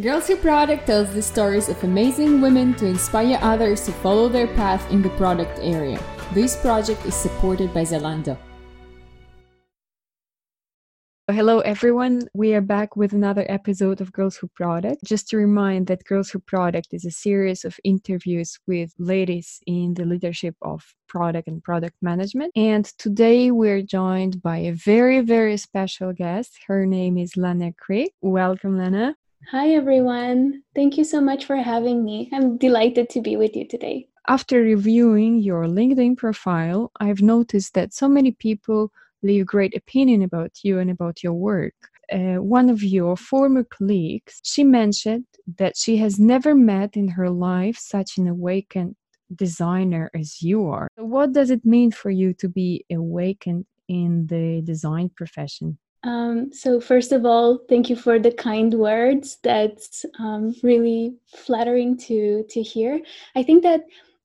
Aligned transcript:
Girls 0.00 0.26
Who 0.26 0.36
Product 0.36 0.86
tells 0.86 1.12
the 1.12 1.20
stories 1.20 1.68
of 1.68 1.84
amazing 1.84 2.40
women 2.40 2.72
to 2.76 2.86
inspire 2.86 3.38
others 3.42 3.84
to 3.84 3.92
follow 3.92 4.26
their 4.26 4.46
path 4.46 4.90
in 4.90 5.02
the 5.02 5.10
product 5.10 5.58
area. 5.60 6.02
This 6.32 6.56
project 6.56 7.04
is 7.04 7.14
supported 7.14 7.74
by 7.74 7.82
Zalando. 7.82 8.38
Hello, 11.30 11.60
everyone. 11.60 12.22
We 12.32 12.54
are 12.54 12.62
back 12.62 12.96
with 12.96 13.12
another 13.12 13.44
episode 13.50 14.00
of 14.00 14.12
Girls 14.12 14.36
Who 14.36 14.48
Product. 14.48 15.04
Just 15.04 15.28
to 15.28 15.36
remind 15.36 15.88
that 15.88 16.04
Girls 16.04 16.30
Who 16.30 16.38
Product 16.38 16.88
is 16.92 17.04
a 17.04 17.10
series 17.10 17.62
of 17.66 17.78
interviews 17.84 18.58
with 18.66 18.94
ladies 18.98 19.60
in 19.66 19.92
the 19.92 20.06
leadership 20.06 20.56
of 20.62 20.94
product 21.06 21.48
and 21.48 21.62
product 21.62 21.96
management. 22.00 22.52
And 22.56 22.86
today 22.96 23.50
we're 23.50 23.82
joined 23.82 24.40
by 24.40 24.56
a 24.56 24.72
very, 24.72 25.20
very 25.20 25.58
special 25.58 26.14
guest. 26.14 26.60
Her 26.66 26.86
name 26.86 27.18
is 27.18 27.36
Lana 27.36 27.74
Craig. 27.74 28.12
Welcome, 28.22 28.78
Lana. 28.78 29.16
Hi, 29.50 29.74
everyone. 29.74 30.62
Thank 30.74 30.96
you 30.96 31.04
so 31.04 31.20
much 31.20 31.44
for 31.44 31.56
having 31.56 32.04
me. 32.04 32.30
I'm 32.32 32.56
delighted 32.56 33.10
to 33.10 33.20
be 33.20 33.36
with 33.36 33.54
you 33.54 33.66
today. 33.68 34.08
After 34.28 34.62
reviewing 34.62 35.40
your 35.40 35.66
LinkedIn 35.66 36.16
profile, 36.16 36.90
I've 37.00 37.20
noticed 37.20 37.74
that 37.74 37.92
so 37.92 38.08
many 38.08 38.32
people 38.32 38.92
leave 39.22 39.44
great 39.46 39.76
opinion 39.76 40.22
about 40.22 40.60
you 40.62 40.78
and 40.78 40.90
about 40.90 41.22
your 41.22 41.34
work. 41.34 41.74
Uh, 42.10 42.36
one 42.36 42.70
of 42.70 42.82
your 42.82 43.16
former 43.16 43.64
colleagues, 43.64 44.40
she 44.42 44.64
mentioned 44.64 45.26
that 45.58 45.76
she 45.76 45.96
has 45.98 46.18
never 46.18 46.54
met 46.54 46.96
in 46.96 47.08
her 47.08 47.28
life 47.28 47.76
such 47.78 48.18
an 48.18 48.28
awakened 48.28 48.96
designer 49.34 50.10
as 50.14 50.40
you 50.40 50.66
are. 50.68 50.88
What 50.96 51.32
does 51.32 51.50
it 51.50 51.64
mean 51.64 51.90
for 51.90 52.10
you 52.10 52.32
to 52.34 52.48
be 52.48 52.84
awakened 52.90 53.66
in 53.88 54.26
the 54.28 54.62
design 54.62 55.10
profession? 55.14 55.78
Um, 56.04 56.52
so, 56.52 56.80
first 56.80 57.12
of 57.12 57.24
all, 57.24 57.58
thank 57.68 57.88
you 57.88 57.96
for 57.96 58.18
the 58.18 58.32
kind 58.32 58.74
words. 58.74 59.38
That's 59.42 60.04
um, 60.18 60.54
really 60.62 61.16
flattering 61.26 61.96
to 62.08 62.44
to 62.48 62.62
hear. 62.62 63.00
I 63.36 63.42
think 63.42 63.62
that 63.62 63.82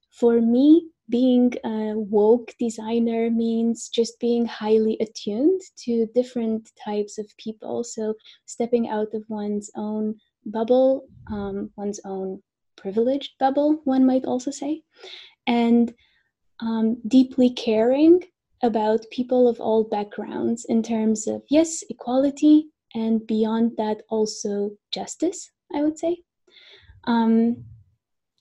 for 0.09 0.41
me, 0.41 0.89
being 1.09 1.53
a 1.63 1.93
woke 1.95 2.53
designer 2.59 3.29
means 3.29 3.89
just 3.89 4.19
being 4.19 4.45
highly 4.45 4.97
attuned 4.99 5.61
to 5.85 6.07
different 6.15 6.71
types 6.83 7.17
of 7.17 7.25
people. 7.37 7.83
So, 7.83 8.15
stepping 8.45 8.89
out 8.89 9.13
of 9.13 9.23
one's 9.27 9.69
own 9.75 10.15
bubble, 10.45 11.05
um, 11.31 11.69
one's 11.75 11.99
own 12.05 12.41
privileged 12.75 13.37
bubble, 13.39 13.81
one 13.83 14.05
might 14.05 14.25
also 14.25 14.49
say, 14.51 14.81
and 15.45 15.93
um, 16.59 16.97
deeply 17.07 17.51
caring 17.51 18.23
about 18.63 19.05
people 19.11 19.47
of 19.47 19.59
all 19.59 19.83
backgrounds 19.83 20.65
in 20.65 20.81
terms 20.81 21.27
of, 21.27 21.43
yes, 21.49 21.83
equality, 21.89 22.69
and 22.95 23.25
beyond 23.27 23.73
that, 23.77 24.01
also 24.09 24.71
justice, 24.91 25.51
I 25.73 25.83
would 25.83 25.97
say. 25.97 26.23
Um, 27.05 27.65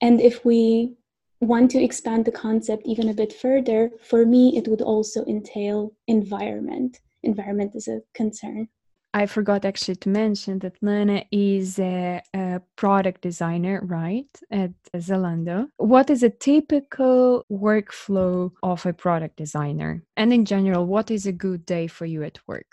and 0.01 0.21
if 0.21 0.45
we 0.45 0.95
want 1.41 1.71
to 1.73 1.83
expand 1.83 2.25
the 2.25 2.33
concept 2.33 2.83
even 2.87 3.09
a 3.09 3.15
bit 3.15 3.33
further, 3.33 3.91
for 4.03 4.25
me, 4.25 4.57
it 4.57 4.69
would 4.69 4.83
also 4.83 5.25
entail 5.27 5.93
environment. 6.07 7.01
Environment 7.23 7.73
is 7.75 7.89
a 7.89 8.01
concern. 8.15 8.69
I 9.17 9.25
forgot 9.25 9.65
actually 9.65 9.97
to 10.05 10.11
mention 10.11 10.59
that 10.59 10.77
Lana 10.83 11.25
is 11.33 11.79
a, 11.79 12.21
a, 12.35 12.61
product 12.77 13.23
designer, 13.23 13.81
right, 13.83 14.29
at 14.51 14.73
Zalando. 14.95 15.69
What 15.79 16.11
is 16.11 16.23
a 16.23 16.29
typical 16.29 17.43
workflow 17.51 18.53
of 18.63 18.85
a 18.85 18.93
product 18.93 19.37
designer? 19.37 20.03
And 20.19 20.35
in 20.35 20.45
general, 20.45 20.85
what 20.85 21.11
is 21.11 21.25
a 21.25 21.33
good 21.33 21.65
day 21.65 21.87
for 21.87 22.05
you 22.05 22.25
at 22.25 22.39
work? 22.47 22.71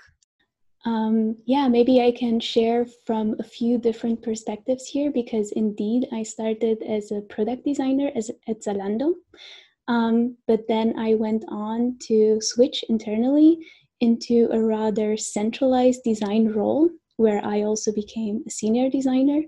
Um, 0.84 1.38
yeah, 1.46 1.70
maybe 1.70 2.02
I 2.02 2.12
can 2.12 2.42
share 2.42 2.86
from 3.06 3.38
a 3.40 3.44
few 3.44 3.78
different 3.78 4.22
perspectives 4.22 4.86
here 4.86 5.14
because 5.14 5.54
indeed 5.54 6.10
I 6.12 6.24
started 6.24 6.84
as 6.84 7.14
a 7.14 7.22
product 7.22 7.64
designer 7.64 8.12
as, 8.18 8.30
at 8.50 8.62
Zalando. 8.62 9.14
Um, 9.88 10.36
but 10.46 10.68
then 10.68 11.00
I 11.00 11.16
went 11.16 11.46
on 11.48 11.98
to 12.08 12.42
switch 12.42 12.84
internally 12.90 13.60
into 14.04 14.50
a 14.52 14.62
rather 14.62 15.16
centralized 15.16 16.02
design 16.04 16.50
role 16.50 16.90
where 17.18 17.44
I 17.46 17.62
also 17.64 17.92
became 17.94 18.44
a 18.46 18.50
senior 18.50 18.90
designer. 18.90 19.42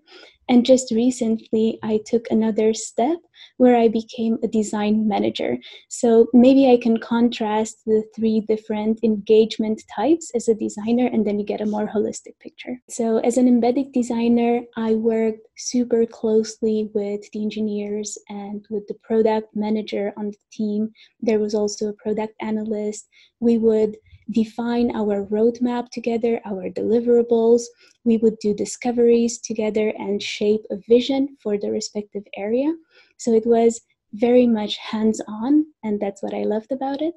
And 0.48 0.66
just 0.66 0.92
recently, 0.92 1.80
I 1.82 2.00
took 2.06 2.26
another 2.30 2.74
step 2.74 3.18
where 3.58 3.76
I 3.76 3.88
became 3.88 4.38
a 4.44 4.48
design 4.48 5.08
manager. 5.08 5.58
So 5.90 6.28
maybe 6.34 6.72
I 6.72 6.78
can 6.78 6.98
contrast 7.00 7.78
the 7.86 8.04
three 8.16 8.42
different 8.42 9.00
engagement 9.04 9.82
types 9.96 10.32
as 10.36 10.48
a 10.48 10.54
designer, 10.54 11.08
and 11.08 11.26
then 11.26 11.40
you 11.40 11.46
get 11.46 11.62
a 11.62 11.66
more 11.66 11.88
holistic 11.88 12.38
picture. 12.40 12.76
So, 12.90 13.18
as 13.30 13.38
an 13.38 13.48
embedded 13.48 13.92
designer, 13.92 14.62
I 14.78 14.94
worked 14.94 15.48
super 15.58 16.06
closely 16.06 16.92
with 16.94 17.22
the 17.32 17.42
engineers 17.42 18.18
and 18.30 18.64
with 18.70 18.86
the 18.88 19.00
product 19.02 19.56
manager 19.56 20.14
on 20.16 20.28
the 20.28 20.38
team. 20.52 20.92
There 21.22 21.40
was 21.40 21.56
also 21.56 21.90
a 21.90 22.00
product 22.04 22.36
analyst. 22.40 23.08
We 23.40 23.58
would 23.58 23.98
define 24.32 24.96
our 24.96 25.26
roadmap 25.26 25.90
together, 25.90 26.42
our 26.46 26.70
deliverables. 26.70 27.64
We 28.04 28.18
would 28.18 28.40
do 28.40 28.54
discoveries 28.54 29.40
together 29.40 29.94
and 29.98 30.22
shape 30.22 30.62
a 30.72 30.78
vision 30.88 31.38
for 31.42 31.58
the 31.58 31.72
respective 31.72 32.24
area. 32.36 32.74
So 33.18 33.34
it 33.34 33.46
was 33.46 33.82
very 34.14 34.48
much 34.48 34.78
hands 34.78 35.22
on, 35.28 35.66
and 35.84 36.00
that's 36.00 36.24
what 36.24 36.34
I 36.34 36.44
loved 36.44 36.72
about 36.72 37.02
it. 37.02 37.14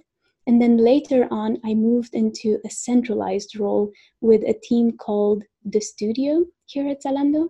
And 0.47 0.61
then 0.61 0.79
later 0.79 1.29
on, 1.31 1.59
I 1.65 1.75
moved 1.75 2.15
into 2.15 2.59
a 2.65 2.71
centralized 2.71 3.59
role 3.59 3.93
with 4.21 4.43
a 4.43 4.59
team 4.63 4.97
called 4.97 5.45
The 5.65 5.81
Studio 5.81 6.47
here 6.67 6.89
at 6.89 7.03
Zalando, 7.03 7.49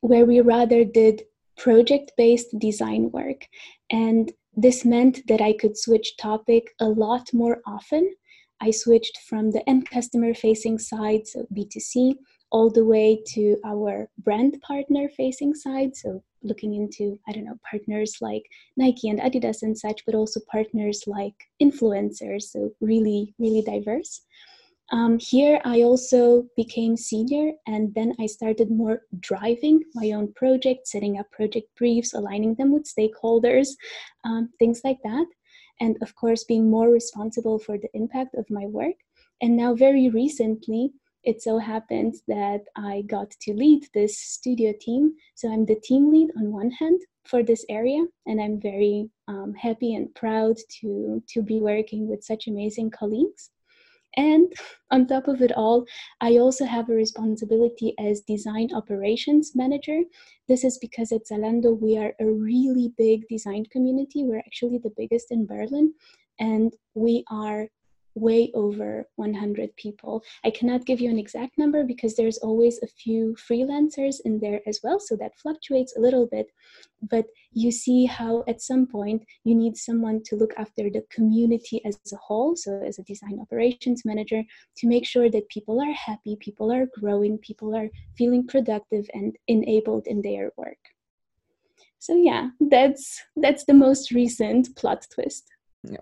where 0.00 0.24
we 0.24 0.40
rather 0.40 0.84
did 0.84 1.22
project 1.58 2.12
based 2.16 2.58
design 2.58 3.10
work. 3.10 3.46
And 3.90 4.32
this 4.56 4.84
meant 4.84 5.26
that 5.28 5.42
I 5.42 5.52
could 5.52 5.76
switch 5.76 6.16
topic 6.16 6.74
a 6.80 6.86
lot 6.86 7.28
more 7.34 7.60
often 7.66 8.10
I 8.60 8.70
switched 8.70 9.18
from 9.28 9.50
the 9.50 9.68
end 9.68 9.88
customer 9.88 10.34
facing 10.34 10.78
side, 10.78 11.26
so 11.26 11.46
B2C, 11.54 12.16
all 12.50 12.70
the 12.70 12.84
way 12.84 13.22
to 13.28 13.56
our 13.64 14.08
brand 14.18 14.60
partner 14.60 15.08
facing 15.16 15.54
side. 15.54 15.96
So 15.96 16.22
looking 16.42 16.74
into, 16.74 17.18
I 17.28 17.32
don't 17.32 17.44
know, 17.44 17.58
partners 17.68 18.16
like 18.20 18.44
Nike 18.76 19.08
and 19.08 19.20
Adidas 19.20 19.62
and 19.62 19.76
such, 19.76 20.04
but 20.04 20.14
also 20.14 20.40
partners 20.50 21.04
like 21.06 21.34
influencers. 21.62 22.42
So 22.42 22.70
really, 22.80 23.34
really 23.38 23.62
diverse. 23.62 24.22
Um, 24.92 25.20
here, 25.20 25.60
I 25.64 25.82
also 25.82 26.46
became 26.56 26.96
senior, 26.96 27.52
and 27.68 27.94
then 27.94 28.12
I 28.18 28.26
started 28.26 28.72
more 28.72 29.02
driving 29.20 29.84
my 29.94 30.10
own 30.10 30.32
project, 30.34 30.88
setting 30.88 31.16
up 31.16 31.30
project 31.30 31.68
briefs, 31.78 32.12
aligning 32.12 32.56
them 32.56 32.72
with 32.72 32.92
stakeholders, 32.92 33.68
um, 34.24 34.50
things 34.58 34.80
like 34.82 34.98
that 35.04 35.26
and 35.80 35.96
of 36.02 36.14
course 36.14 36.44
being 36.44 36.70
more 36.70 36.90
responsible 36.90 37.58
for 37.58 37.78
the 37.78 37.88
impact 37.94 38.34
of 38.34 38.48
my 38.50 38.66
work 38.66 38.94
and 39.40 39.56
now 39.56 39.74
very 39.74 40.08
recently 40.08 40.92
it 41.24 41.42
so 41.42 41.58
happens 41.58 42.22
that 42.28 42.62
i 42.76 43.02
got 43.02 43.30
to 43.30 43.52
lead 43.52 43.86
this 43.94 44.18
studio 44.18 44.72
team 44.80 45.12
so 45.34 45.50
i'm 45.52 45.66
the 45.66 45.80
team 45.82 46.10
lead 46.10 46.30
on 46.36 46.52
one 46.52 46.70
hand 46.70 47.00
for 47.24 47.42
this 47.42 47.64
area 47.68 48.02
and 48.26 48.40
i'm 48.40 48.60
very 48.60 49.08
um, 49.28 49.52
happy 49.54 49.94
and 49.94 50.14
proud 50.14 50.56
to 50.68 51.22
to 51.26 51.42
be 51.42 51.60
working 51.60 52.08
with 52.08 52.24
such 52.24 52.46
amazing 52.46 52.90
colleagues 52.90 53.50
and 54.16 54.52
on 54.90 55.06
top 55.06 55.28
of 55.28 55.40
it 55.40 55.52
all, 55.52 55.84
I 56.20 56.38
also 56.38 56.64
have 56.64 56.88
a 56.88 56.94
responsibility 56.94 57.94
as 57.98 58.22
design 58.22 58.70
operations 58.74 59.52
manager. 59.54 60.00
This 60.50 60.64
is 60.64 60.78
because 60.78 61.12
at 61.12 61.28
Zalando, 61.30 61.80
we 61.80 61.96
are 61.96 62.12
a 62.18 62.26
really 62.26 62.92
big 62.98 63.28
design 63.28 63.66
community. 63.70 64.24
We're 64.24 64.40
actually 64.40 64.78
the 64.78 64.92
biggest 64.96 65.30
in 65.30 65.46
Berlin. 65.46 65.94
And 66.40 66.72
we 66.96 67.22
are 67.30 67.68
way 68.14 68.50
over 68.54 69.06
100 69.16 69.76
people. 69.76 70.22
I 70.44 70.50
cannot 70.50 70.86
give 70.86 71.00
you 71.00 71.10
an 71.10 71.18
exact 71.18 71.58
number 71.58 71.84
because 71.84 72.16
there's 72.16 72.38
always 72.38 72.78
a 72.82 72.86
few 72.86 73.36
freelancers 73.36 74.16
in 74.24 74.40
there 74.40 74.60
as 74.66 74.80
well, 74.82 74.98
so 75.00 75.16
that 75.16 75.38
fluctuates 75.38 75.96
a 75.96 76.00
little 76.00 76.26
bit. 76.26 76.46
But 77.02 77.26
you 77.52 77.70
see 77.70 78.06
how 78.06 78.44
at 78.48 78.60
some 78.60 78.86
point 78.86 79.24
you 79.44 79.54
need 79.54 79.76
someone 79.76 80.22
to 80.24 80.36
look 80.36 80.52
after 80.56 80.90
the 80.90 81.04
community 81.10 81.82
as 81.84 81.98
a 82.12 82.16
whole, 82.16 82.56
so 82.56 82.82
as 82.86 82.98
a 82.98 83.04
design 83.04 83.38
operations 83.40 84.04
manager, 84.04 84.42
to 84.78 84.86
make 84.86 85.06
sure 85.06 85.30
that 85.30 85.48
people 85.48 85.80
are 85.80 85.92
happy, 85.92 86.36
people 86.40 86.72
are 86.72 86.86
growing, 86.98 87.38
people 87.38 87.74
are 87.76 87.88
feeling 88.16 88.46
productive 88.46 89.08
and 89.14 89.36
enabled 89.48 90.06
in 90.06 90.22
their 90.22 90.50
work. 90.56 90.78
So 91.98 92.16
yeah, 92.16 92.48
that's 92.60 93.22
that's 93.36 93.64
the 93.66 93.74
most 93.74 94.10
recent 94.10 94.74
plot 94.74 95.06
twist. 95.12 95.44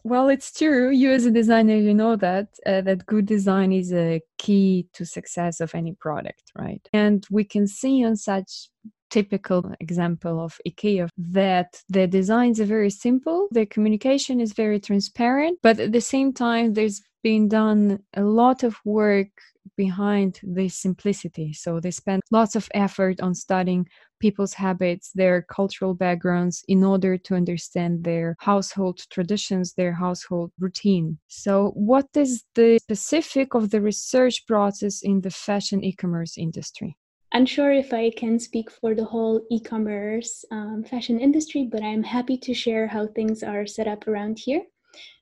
Well, 0.02 0.28
it's 0.28 0.52
true. 0.52 0.90
You 0.90 1.12
as 1.12 1.25
a 1.25 1.30
designer, 1.30 1.76
you 1.76 1.94
know 1.94 2.16
that 2.16 2.48
uh, 2.66 2.80
that 2.80 3.06
good 3.06 3.26
design 3.26 3.72
is 3.72 3.92
a 3.92 4.20
key 4.36 4.88
to 4.94 5.04
success 5.04 5.60
of 5.60 5.75
any 5.75 5.92
product, 5.94 6.50
right? 6.56 6.80
And 6.92 7.25
we 7.30 7.44
can 7.44 7.69
see 7.69 8.04
on 8.04 8.16
such 8.16 8.70
typical 9.10 9.72
example 9.80 10.44
of 10.44 10.58
IKEA 10.66 11.08
that 11.16 11.80
the 11.88 12.06
designs 12.08 12.60
are 12.60 12.64
very 12.64 12.90
simple, 12.90 13.48
the 13.52 13.66
communication 13.66 14.40
is 14.40 14.52
very 14.52 14.80
transparent, 14.80 15.58
but 15.62 15.78
at 15.78 15.92
the 15.92 16.00
same 16.00 16.32
time, 16.32 16.74
there's 16.74 17.00
been 17.22 17.48
done 17.48 18.00
a 18.14 18.22
lot 18.22 18.64
of 18.64 18.76
work 18.84 19.28
behind 19.76 20.40
this 20.42 20.74
simplicity. 20.74 21.52
So 21.52 21.78
they 21.81 21.92
spend 21.92 22.22
lots 22.31 22.56
of 22.56 22.69
effort 22.74 23.20
on 23.20 23.34
studying 23.34 23.88
people's 24.20 24.55
habits, 24.55 25.11
their 25.15 25.43
cultural 25.43 25.94
backgrounds, 25.94 26.65
in 26.69 26.85
order 26.85 27.17
to 27.19 27.35
understand 27.35 28.05
their 28.05 28.37
household 28.41 29.00
traditions, 29.11 29.75
their 29.75 29.93
household 29.93 30.53
routine. 30.59 31.19
So, 31.29 31.73
what 31.75 32.09
is 32.15 32.44
the 32.55 32.79
specific 32.79 33.55
of 33.55 33.70
the 33.70 33.81
research 33.81 34.47
process 34.47 35.03
in 35.03 35.20
the 35.20 35.31
fashion 35.31 35.85
e 35.85 35.93
commerce 35.93 36.37
industry? 36.38 36.97
I'm 37.32 37.44
sure 37.44 37.73
if 37.73 37.93
I 37.93 38.11
can 38.11 38.38
speak 38.38 38.70
for 38.70 38.94
the 38.94 39.05
whole 39.05 39.43
e 39.50 39.61
commerce 39.61 40.44
um, 40.50 40.82
fashion 40.85 41.20
industry, 41.20 41.69
but 41.70 41.82
I'm 41.82 42.03
happy 42.03 42.38
to 42.38 42.55
share 42.55 42.87
how 42.87 43.06
things 43.06 43.43
are 43.43 43.67
set 43.67 43.87
up 43.87 44.09
around 44.09 44.38
here. 44.38 44.62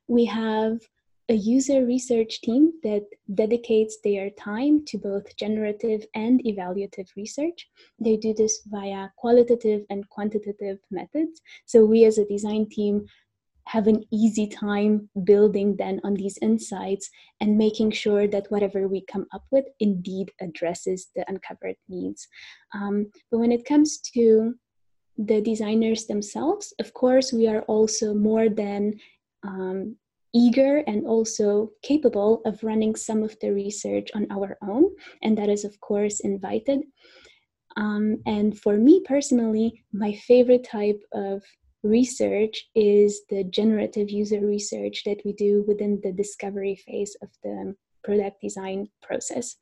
We 0.07 0.25
have 0.27 0.79
a 1.29 1.35
user 1.35 1.85
research 1.85 2.41
team 2.41 2.73
that 2.83 3.05
dedicates 3.35 3.99
their 4.05 4.31
time 4.31 4.85
to 4.85 4.97
both 4.97 5.37
generative 5.37 6.07
and 6.15 6.41
evaluative 6.45 7.09
research. 7.17 7.69
They 7.99 8.17
do 8.17 8.33
this 8.33 8.63
via 8.67 9.09
qualitative 9.17 9.85
and 9.91 10.09
quantitative 10.09 10.79
methods. 10.91 11.41
So, 11.65 11.85
we 11.85 12.05
as 12.05 12.19
a 12.19 12.27
design 12.27 12.69
team 12.71 13.07
have 13.67 13.89
an 13.89 14.05
easy 14.13 14.47
time 14.47 15.09
building 15.25 15.75
then 15.77 16.01
on 16.05 16.15
these 16.15 16.39
insights 16.41 17.11
and 17.41 17.59
making 17.59 17.91
sure 17.91 18.29
that 18.29 18.47
whatever 18.49 18.87
we 18.87 19.05
come 19.11 19.27
up 19.33 19.45
with 19.51 19.65
indeed 19.81 20.31
addresses 20.41 21.09
the 21.17 21.25
uncovered 21.29 21.75
needs. 21.89 22.29
Um, 22.73 23.11
but 23.31 23.39
when 23.39 23.51
it 23.51 23.65
comes 23.65 23.99
to 24.15 24.55
the 25.19 25.41
designers 25.41 26.07
themselves, 26.07 26.73
of 26.79 26.95
course, 26.95 27.33
we 27.33 27.49
are 27.49 27.63
also 27.63 28.15
more 28.15 28.49
than 28.49 29.01
um, 29.43 29.97
eager 30.35 30.83
and 30.87 31.07
also 31.07 31.71
capable 31.83 32.43
of 32.45 32.63
running 32.63 32.95
some 32.95 33.23
of 33.23 33.37
the 33.41 33.51
research 33.51 34.11
on 34.15 34.27
our 34.31 34.57
own, 34.63 34.91
and 35.23 35.37
that 35.39 35.49
is, 35.49 35.65
of 35.65 35.79
course, 35.81 36.21
invited. 36.21 36.81
Um, 37.77 38.23
and 38.27 38.59
for 38.59 38.77
me 38.77 39.03
personally, 39.05 39.85
my 39.93 40.13
favorite 40.13 40.65
type 40.65 41.01
of 41.13 41.43
research 41.83 42.69
is 42.75 43.23
the 43.29 43.45
generative 43.45 44.11
user 44.11 44.41
research 44.41 45.03
that 45.05 45.21
we 45.25 45.33
do 45.35 45.65
within 45.67 46.01
the 46.03 46.13
discovery 46.13 46.77
phase 46.87 47.17
of 47.23 47.29
the 47.43 47.75
product 48.03 48.41
design 48.41 48.89
process. 49.03 49.57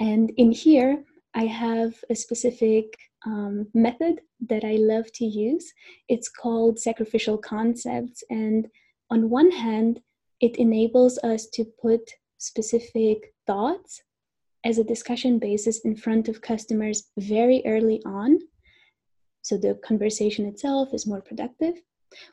And 0.00 0.32
in 0.36 0.50
here, 0.50 1.04
I 1.34 1.46
have 1.46 1.94
a 2.10 2.14
specific 2.14 2.86
um, 3.26 3.66
method 3.74 4.20
that 4.48 4.64
I 4.64 4.76
love 4.76 5.10
to 5.14 5.24
use. 5.24 5.72
It's 6.08 6.28
called 6.28 6.78
sacrificial 6.78 7.38
concepts. 7.38 8.22
And 8.30 8.68
on 9.14 9.30
one 9.30 9.50
hand, 9.50 10.00
it 10.40 10.56
enables 10.56 11.18
us 11.18 11.46
to 11.54 11.64
put 11.80 12.02
specific 12.38 13.32
thoughts 13.46 14.02
as 14.64 14.78
a 14.78 14.84
discussion 14.84 15.38
basis 15.38 15.80
in 15.84 15.94
front 15.96 16.28
of 16.28 16.40
customers 16.42 16.98
very 17.16 17.62
early 17.64 18.02
on 18.04 18.38
so 19.44 19.58
the 19.58 19.78
conversation 19.84 20.46
itself 20.46 20.94
is 20.94 21.06
more 21.06 21.20
productive. 21.20 21.74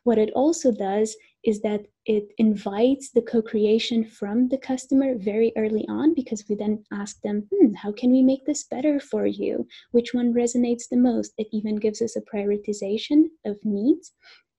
What 0.06 0.18
it 0.18 0.32
also 0.34 0.72
does 0.72 1.16
is 1.44 1.62
that 1.62 1.88
it 2.06 2.32
invites 2.38 3.12
the 3.12 3.22
co 3.22 3.42
creation 3.42 4.06
from 4.06 4.48
the 4.48 4.58
customer 4.58 5.16
very 5.18 5.52
early 5.58 5.86
on 5.90 6.14
because 6.14 6.46
we 6.48 6.56
then 6.56 6.86
ask 6.94 7.20
them, 7.22 7.50
hmm, 7.52 7.74
how 7.74 7.92
can 7.92 8.12
we 8.12 8.22
make 8.22 8.46
this 8.46 8.64
better 8.64 9.00
for 9.00 9.26
you? 9.26 9.68
Which 9.92 10.14
one 10.14 10.34
resonates 10.34 10.88
the 10.90 10.98
most? 10.98 11.34
It 11.38 11.48
even 11.52 11.76
gives 11.76 12.02
us 12.02 12.16
a 12.16 12.22
prioritization 12.22 13.26
of 13.46 13.58
needs. 13.66 14.14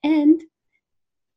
And 0.04 0.42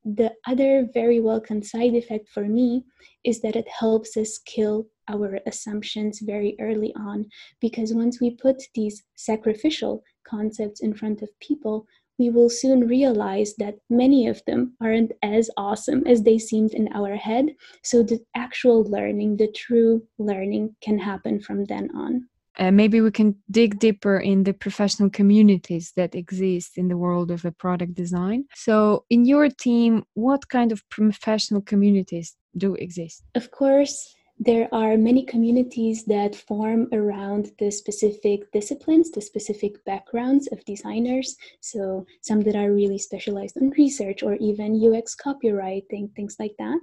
the 0.06 0.32
other 0.46 0.88
very 0.94 1.20
welcome 1.20 1.64
side 1.64 1.96
effect 1.96 2.30
for 2.30 2.44
me 2.44 2.84
is 3.24 3.42
that 3.42 3.56
it 3.56 3.68
helps 3.68 4.16
us 4.16 4.40
kill 4.46 4.86
our 5.10 5.40
assumptions 5.48 6.20
very 6.22 6.56
early 6.62 6.94
on 6.96 7.26
because 7.60 7.92
once 7.92 8.22
we 8.22 8.36
put 8.36 8.62
these 8.76 9.04
sacrificial 9.16 10.04
concepts 10.28 10.82
in 10.82 10.94
front 10.94 11.24
of 11.24 11.30
people, 11.40 11.88
we 12.20 12.30
will 12.30 12.52
soon 12.52 12.88
realize 12.88 13.56
that 13.58 13.80
many 13.90 14.28
of 14.28 14.42
them 14.46 14.76
aren't 14.80 15.12
as 15.24 15.50
awesome 15.58 16.06
as 16.06 16.22
they 16.22 16.38
seemed 16.38 16.74
in 16.76 16.88
our 16.94 17.16
head. 17.16 17.48
So 17.84 18.04
the 18.04 18.24
actual 18.36 18.84
learning, 18.84 19.38
the 19.38 19.52
true 19.52 20.04
learning, 20.20 20.76
can 20.82 21.00
happen 21.00 21.40
from 21.40 21.66
then 21.66 21.90
on. 21.96 22.30
Uh, 22.58 22.72
maybe 22.72 23.02
we 23.02 23.12
can 23.12 23.36
dig 23.52 23.80
deeper 23.80 24.18
in 24.18 24.44
the 24.44 24.54
professional 24.54 25.10
communities 25.10 25.92
that 25.96 26.16
exist 26.16 26.78
in 26.78 26.88
the 26.88 26.98
world 26.98 27.32
of 27.32 27.44
a 27.46 27.52
product 27.52 27.94
design. 27.94 28.46
So, 28.56 29.06
in 29.10 29.26
your 29.26 29.50
team, 29.50 30.04
what 30.14 30.48
kind 30.48 30.72
of 30.72 30.88
professional 30.90 31.62
communities 31.62 32.36
do 32.58 32.76
exist? 32.76 33.24
Of 33.36 33.52
course, 33.52 34.16
there 34.40 34.68
are 34.74 34.98
many 34.98 35.24
communities 35.24 36.04
that 36.06 36.36
form 36.36 36.88
around 36.92 37.52
the 37.60 37.72
specific 37.72 38.52
disciplines, 38.52 39.12
the 39.12 39.22
specific 39.22 39.84
backgrounds 39.86 40.48
of 40.52 40.64
designers. 40.66 41.36
So, 41.62 42.06
some 42.22 42.42
that 42.42 42.56
are 42.56 42.72
really 42.72 43.00
specialized 43.00 43.58
in 43.58 43.72
research 43.72 44.24
or 44.24 44.36
even 44.36 44.82
UX 44.82 45.16
copywriting, 45.16 46.14
things 46.16 46.38
like 46.40 46.56
that. 46.60 46.80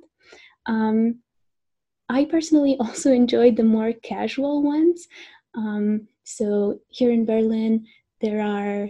Um, 0.67 1.21
I 2.09 2.27
personally 2.27 2.77
also 2.81 3.13
enjoyed 3.13 3.57
the 3.57 3.65
more 3.65 3.93
casual 3.93 4.63
ones. 4.63 5.07
Um, 5.55 6.09
so, 6.25 6.81
here 6.89 7.11
in 7.11 7.27
Berlin, 7.27 7.87
there 8.21 8.41
are 8.41 8.89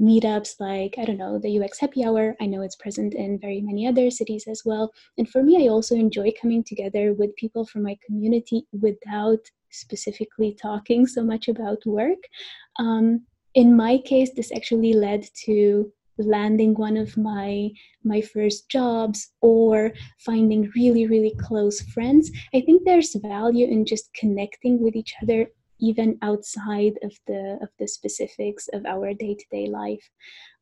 meetups 0.00 0.58
like 0.58 0.94
i 0.98 1.04
don't 1.04 1.18
know 1.18 1.38
the 1.38 1.60
ux 1.60 1.78
happy 1.78 2.02
hour. 2.04 2.34
I 2.40 2.46
know 2.46 2.62
it's 2.62 2.76
present 2.76 3.14
in 3.14 3.38
very 3.38 3.60
many 3.60 3.86
other 3.86 4.10
cities 4.10 4.46
as 4.48 4.62
well. 4.64 4.90
And 5.18 5.28
for 5.28 5.42
me 5.42 5.64
i 5.64 5.68
also 5.68 5.94
enjoy 5.94 6.32
coming 6.40 6.64
together 6.64 7.12
with 7.12 7.36
people 7.36 7.66
from 7.66 7.82
my 7.82 7.96
community 8.04 8.66
without 8.72 9.40
specifically 9.70 10.56
talking 10.60 11.06
so 11.06 11.22
much 11.22 11.48
about 11.48 11.84
work. 11.86 12.22
Um, 12.78 13.26
in 13.54 13.76
my 13.76 13.98
case 13.98 14.30
this 14.34 14.52
actually 14.52 14.94
led 14.94 15.28
to 15.44 15.92
landing 16.16 16.74
one 16.74 16.96
of 16.96 17.16
my 17.16 17.70
my 18.04 18.20
first 18.20 18.68
jobs 18.68 19.32
or 19.42 19.92
finding 20.18 20.70
really 20.74 21.06
really 21.06 21.34
close 21.38 21.80
friends. 21.92 22.30
I 22.54 22.62
think 22.62 22.84
there's 22.84 23.14
value 23.16 23.66
in 23.66 23.84
just 23.84 24.14
connecting 24.14 24.82
with 24.82 24.96
each 24.96 25.14
other 25.22 25.48
even 25.80 26.18
outside 26.22 26.98
of 27.02 27.12
the 27.26 27.58
of 27.62 27.68
the 27.78 27.88
specifics 27.88 28.68
of 28.72 28.84
our 28.86 29.12
day-to-day 29.14 29.66
life. 29.66 30.10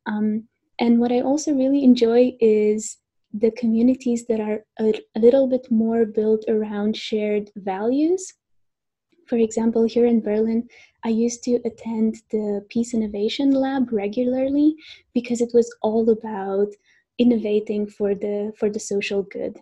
Um, 0.05 0.47
and 0.79 0.99
what 0.99 1.11
i 1.11 1.21
also 1.21 1.53
really 1.53 1.83
enjoy 1.83 2.33
is 2.39 2.97
the 3.33 3.51
communities 3.51 4.25
that 4.27 4.39
are 4.39 4.65
a, 4.79 4.93
a 5.15 5.19
little 5.19 5.47
bit 5.47 5.69
more 5.69 6.05
built 6.05 6.43
around 6.47 6.97
shared 6.97 7.51
values. 7.55 8.33
For 9.27 9.37
example 9.37 9.83
here 9.83 10.07
in 10.07 10.21
berlin 10.21 10.67
i 11.03 11.09
used 11.09 11.43
to 11.43 11.59
attend 11.65 12.15
the 12.31 12.65
peace 12.69 12.93
innovation 12.93 13.51
lab 13.51 13.91
regularly 13.91 14.75
because 15.13 15.41
it 15.41 15.51
was 15.53 15.69
all 15.81 16.09
about 16.09 16.69
innovating 17.19 17.85
for 17.85 18.15
the 18.15 18.51
for 18.57 18.69
the 18.69 18.79
social 18.79 19.23
good. 19.23 19.59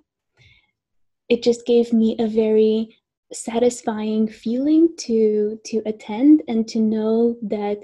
It 1.28 1.44
just 1.44 1.66
gave 1.66 1.92
me 1.92 2.16
a 2.20 2.28
very 2.28 2.97
satisfying 3.34 4.28
feeling 4.28 4.90
to 4.98 5.60
to 5.66 5.82
attend 5.86 6.44
and 6.48 6.68
to 6.68 6.80
know 6.80 7.36
that 7.42 7.80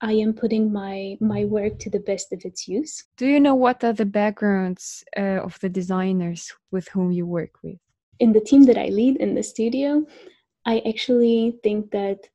I 0.00 0.12
am 0.12 0.32
putting 0.34 0.72
my 0.72 1.16
my 1.20 1.44
work 1.44 1.78
to 1.80 1.90
the 1.90 2.00
best 2.00 2.32
of 2.32 2.44
its 2.44 2.68
use. 2.68 3.04
Do 3.16 3.26
you 3.26 3.40
know 3.40 3.54
what 3.54 3.82
are 3.84 3.92
the 3.92 4.06
backgrounds 4.06 5.04
uh, 5.16 5.40
of 5.42 5.58
the 5.60 5.68
designers 5.68 6.52
with 6.70 6.88
whom 6.88 7.12
you 7.12 7.26
work 7.26 7.62
with? 7.62 7.78
In 8.18 8.32
the 8.32 8.40
team 8.40 8.64
that 8.64 8.78
I 8.78 8.86
lead 8.86 9.16
in 9.16 9.34
the 9.34 9.42
studio, 9.42 10.06
I 10.64 10.82
actually 10.86 11.58
think 11.62 11.90
that 11.90 12.28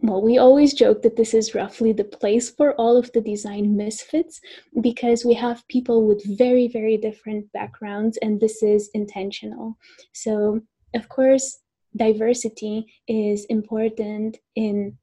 well, 0.00 0.22
we 0.22 0.38
always 0.38 0.74
joke 0.74 1.02
that 1.02 1.16
this 1.16 1.34
is 1.34 1.56
roughly 1.56 1.92
the 1.92 2.04
place 2.04 2.50
for 2.50 2.72
all 2.74 2.96
of 2.96 3.10
the 3.12 3.20
design 3.20 3.76
misfits 3.76 4.40
because 4.80 5.24
we 5.24 5.34
have 5.34 5.66
people 5.66 6.06
with 6.06 6.38
very, 6.38 6.68
very 6.68 6.96
different 6.96 7.52
backgrounds, 7.52 8.16
and 8.18 8.40
this 8.40 8.62
is 8.62 8.90
intentional. 8.94 9.76
So, 10.12 10.60
of 10.94 11.08
course, 11.08 11.58
diversity 11.96 12.86
is 13.06 13.44
important 13.46 14.38
in 14.54 14.96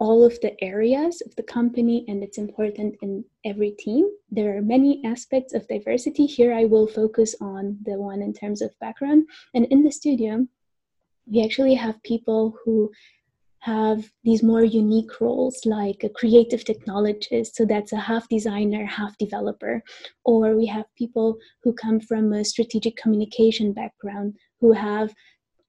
all 0.00 0.24
of 0.24 0.38
the 0.40 0.52
areas 0.62 1.22
of 1.24 1.34
the 1.36 1.42
company 1.42 2.04
and 2.08 2.22
it's 2.22 2.38
important 2.38 2.96
in 3.00 3.24
every 3.44 3.70
team. 3.70 4.08
There 4.30 4.56
are 4.56 4.62
many 4.62 5.02
aspects 5.04 5.54
of 5.54 5.68
diversity. 5.68 6.26
Here 6.26 6.52
I 6.52 6.64
will 6.64 6.86
focus 6.86 7.34
on 7.40 7.78
the 7.84 7.96
one 7.96 8.20
in 8.20 8.32
terms 8.32 8.60
of 8.60 8.78
background. 8.80 9.28
And 9.54 9.66
in 9.66 9.82
the 9.82 9.92
studio, 9.92 10.46
we 11.26 11.44
actually 11.44 11.74
have 11.74 12.02
people 12.02 12.56
who 12.64 12.90
have 13.60 14.10
these 14.24 14.42
more 14.42 14.62
unique 14.62 15.22
roles 15.22 15.64
like 15.64 16.04
a 16.04 16.10
creative 16.10 16.64
technologist 16.64 17.54
so 17.54 17.64
that's 17.64 17.94
a 17.94 17.96
half 17.96 18.28
designer 18.28 18.84
half 18.84 19.16
developer 19.16 19.82
or 20.26 20.54
we 20.54 20.66
have 20.66 20.84
people 20.98 21.38
who 21.62 21.72
come 21.72 21.98
from 21.98 22.30
a 22.34 22.44
strategic 22.44 22.94
communication 22.96 23.72
background 23.72 24.34
who 24.64 24.72
have 24.72 25.14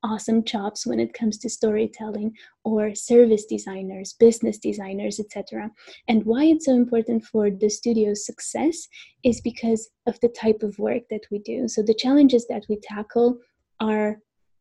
awesome 0.03 0.43
chops 0.43 0.85
when 0.85 0.99
it 0.99 1.13
comes 1.19 1.37
to 1.39 1.49
storytelling 1.49 2.31
or 2.63 2.93
service 2.93 3.45
designers 3.45 4.13
business 4.25 4.59
designers 4.59 5.19
etc 5.19 5.69
and 6.07 6.23
why 6.25 6.43
it's 6.43 6.65
so 6.65 6.73
important 6.73 7.23
for 7.31 7.49
the 7.49 7.69
studio's 7.69 8.25
success 8.25 8.87
is 9.23 9.41
because 9.41 9.89
of 10.05 10.19
the 10.21 10.29
type 10.29 10.61
of 10.61 10.77
work 10.77 11.01
that 11.09 11.25
we 11.31 11.39
do 11.39 11.67
so 11.67 11.81
the 11.81 12.01
challenges 12.03 12.45
that 12.47 12.63
we 12.69 12.77
tackle 12.83 13.37
are 13.79 14.19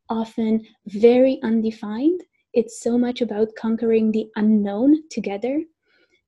often 0.08 0.64
very 0.86 1.40
undefined. 1.42 2.20
It's 2.52 2.80
so 2.80 2.98
much 2.98 3.20
about 3.20 3.54
conquering 3.58 4.12
the 4.12 4.26
unknown 4.36 5.08
together. 5.10 5.62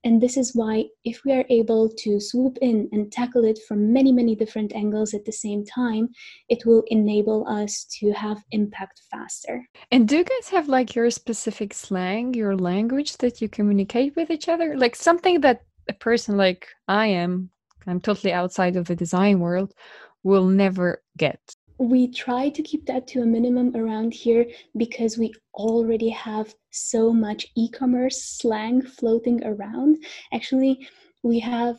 And 0.07 0.21
this 0.21 0.37
is 0.37 0.55
why, 0.55 0.85
if 1.05 1.25
we 1.25 1.33
are 1.33 1.45
able 1.51 1.89
to 1.89 2.21
swoop 2.21 2.59
in 2.63 2.89
and 2.93 3.11
tackle 3.11 3.45
it 3.45 3.59
from 3.67 3.93
many, 3.93 4.13
many 4.13 4.37
different 4.37 4.73
angles 4.73 5.15
at 5.15 5.25
the 5.25 5.33
same 5.33 5.65
time, 5.65 6.11
it 6.49 6.65
will 6.65 6.85
enable 6.87 7.45
us 7.49 7.85
to 7.99 8.13
have 8.13 8.39
impact 8.53 9.03
faster. 9.11 9.69
And 9.91 10.07
do 10.07 10.19
you 10.19 10.23
guys 10.23 10.49
have 10.51 10.69
like 10.69 10.95
your 10.95 11.11
specific 11.11 11.75
slang, 11.75 12.35
your 12.35 12.55
language 12.57 13.17
that 13.17 13.43
you 13.43 13.49
communicate 13.49 14.15
with 14.15 14.31
each 14.31 14.49
other? 14.49 14.79
Like 14.79 14.95
something 14.95 15.41
that 15.41 15.63
a 15.89 15.93
person 15.93 16.37
like 16.37 16.69
I 16.87 17.09
am, 17.09 17.51
I'm 17.89 18.01
totally 18.01 18.33
outside 18.33 18.77
of 18.77 18.87
the 18.87 18.95
design 18.95 19.41
world, 19.41 19.75
will 20.23 20.47
never 20.47 21.03
get 21.19 21.41
we 21.79 22.09
try 22.09 22.49
to 22.49 22.63
keep 22.63 22.87
that 22.87 23.07
to 23.09 23.23
a 23.23 23.27
minimum 23.27 23.75
around 23.77 24.15
here 24.15 24.47
because 24.77 25.19
we 25.19 25.33
already 25.55 26.09
have 26.09 26.55
so 26.71 27.13
much 27.13 27.47
e-commerce 27.57 28.23
slang 28.23 28.83
floating 28.83 29.45
around. 29.45 29.97
Actually 30.33 30.89
we 31.23 31.39
have 31.41 31.77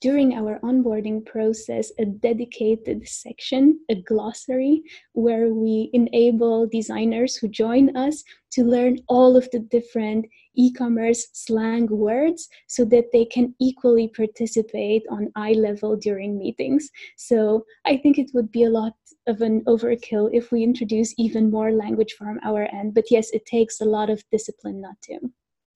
during 0.00 0.34
our 0.34 0.58
onboarding 0.60 1.24
process 1.24 1.90
a 1.98 2.04
dedicated 2.04 3.06
section, 3.08 3.80
a 3.88 3.96
glossary, 4.02 4.82
where 5.12 5.48
we 5.48 5.90
enable 5.92 6.66
designers 6.66 7.36
who 7.36 7.48
join 7.48 7.96
us 7.96 8.22
to 8.50 8.64
learn 8.64 8.98
all 9.08 9.36
of 9.36 9.48
the 9.50 9.58
different 9.58 10.26
e 10.54 10.72
commerce 10.72 11.28
slang 11.32 11.86
words 11.86 12.48
so 12.66 12.84
that 12.84 13.06
they 13.12 13.24
can 13.24 13.54
equally 13.60 14.08
participate 14.08 15.04
on 15.10 15.30
eye 15.36 15.52
level 15.52 15.96
during 15.96 16.38
meetings. 16.38 16.90
So 17.16 17.64
I 17.84 17.96
think 17.96 18.18
it 18.18 18.30
would 18.34 18.50
be 18.50 18.64
a 18.64 18.70
lot 18.70 18.94
of 19.26 19.40
an 19.40 19.64
overkill 19.66 20.30
if 20.32 20.50
we 20.50 20.62
introduce 20.62 21.14
even 21.18 21.50
more 21.50 21.72
language 21.72 22.14
from 22.14 22.40
our 22.44 22.64
end. 22.72 22.94
But 22.94 23.10
yes, 23.10 23.30
it 23.30 23.46
takes 23.46 23.80
a 23.80 23.84
lot 23.84 24.10
of 24.10 24.22
discipline 24.32 24.80
not 24.80 25.00
to. 25.02 25.18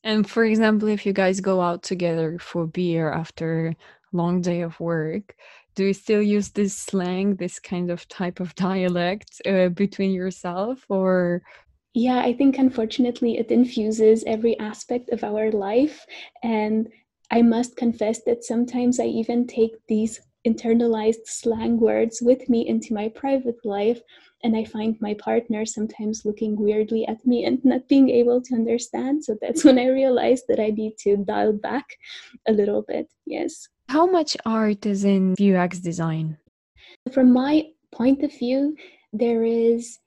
And 0.04 0.28
for 0.28 0.44
example, 0.44 0.88
if 0.88 1.06
you 1.06 1.12
guys 1.12 1.40
go 1.40 1.60
out 1.60 1.82
together 1.82 2.38
for 2.40 2.66
beer 2.66 3.12
after 3.12 3.76
long 4.12 4.40
day 4.40 4.61
of 4.61 4.78
work 4.81 5.35
do 5.75 5.87
you 5.87 5.95
still 5.95 6.23
use 6.23 6.50
this 6.50 6.76
slang 6.76 7.37
this 7.37 7.59
kind 7.59 7.90
of 7.90 8.07
type 8.09 8.40
of 8.40 8.54
dialect 8.71 9.40
uh, 9.47 9.69
between 9.69 10.12
yourself 10.12 10.85
or? 10.88 11.42
Yeah 11.95 12.21
i 12.21 12.33
think 12.33 12.59
unfortunately 12.59 13.37
it 13.37 13.50
infuses 13.50 14.25
every 14.26 14.59
aspect 14.59 15.11
of 15.11 15.25
our 15.25 15.50
life 15.50 16.07
and 16.42 16.88
i 17.31 17.42
must 17.42 17.76
confess 17.76 18.23
that 18.25 18.45
sometimes 18.45 18.99
i 18.99 19.04
even 19.04 19.47
take 19.47 19.75
these 19.88 20.21
internalized 20.47 21.26
slang 21.26 21.78
words 21.78 22.21
with 22.21 22.49
me 22.49 22.66
into 22.66 22.95
my 22.95 23.09
private 23.11 23.59
life 23.64 24.00
and 24.42 24.57
i 24.57 24.64
find 24.64 24.97
my 25.00 25.14
partner 25.14 25.66
sometimes 25.66 26.25
looking 26.25 26.57
weirdly 26.57 27.07
at 27.07 27.25
me 27.26 27.45
and 27.45 27.64
not 27.64 27.87
being 27.88 28.09
able 28.09 28.40
to 28.40 28.54
understand 28.54 29.23
so 29.23 29.37
that's 29.40 29.62
when 29.66 29.78
i 29.78 29.87
realized 29.87 30.45
that 30.49 30.59
i 30.59 30.71
need 30.71 30.97
to 30.99 31.16
dial 31.19 31.52
back 31.52 31.85
a 32.49 32.52
little 32.52 32.83
bit 32.88 33.07
yes 33.26 33.69
how 33.92 34.06
much 34.06 34.38
art 34.46 34.87
is 34.87 35.04
in 35.04 35.34
UX 35.38 35.78
design? 35.78 36.38
From 37.12 37.30
my 37.30 37.66
point 37.94 38.25
of 38.25 38.32
view, 38.38 38.75
there 39.12 39.44
is 39.44 39.99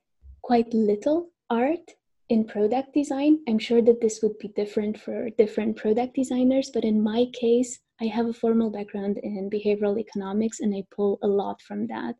quite 0.42 0.74
little 0.74 1.30
art 1.50 1.86
in 2.28 2.44
product 2.44 2.94
design. 2.94 3.38
I'm 3.48 3.60
sure 3.60 3.80
that 3.82 4.00
this 4.00 4.18
would 4.22 4.36
be 4.38 4.48
different 4.48 4.98
for 4.98 5.30
different 5.38 5.76
product 5.76 6.16
designers, 6.16 6.70
but 6.74 6.82
in 6.82 7.00
my 7.00 7.26
case, 7.32 7.78
I 8.00 8.06
have 8.06 8.26
a 8.26 8.40
formal 8.42 8.70
background 8.70 9.18
in 9.22 9.48
behavioral 9.48 10.00
economics 10.00 10.58
and 10.58 10.74
I 10.74 10.82
pull 10.90 11.20
a 11.22 11.28
lot 11.28 11.62
from 11.62 11.86
that. 11.86 12.16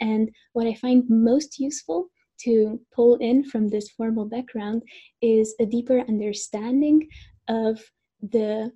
And 0.00 0.30
what 0.52 0.66
I 0.66 0.74
find 0.74 1.04
most 1.08 1.58
useful 1.58 2.08
to 2.44 2.78
pull 2.94 3.16
in 3.16 3.42
from 3.42 3.68
this 3.68 3.88
formal 3.96 4.26
background 4.26 4.82
is 5.22 5.54
a 5.58 5.64
deeper 5.64 6.00
understanding 6.00 7.08
of 7.48 7.80
the 8.20 8.70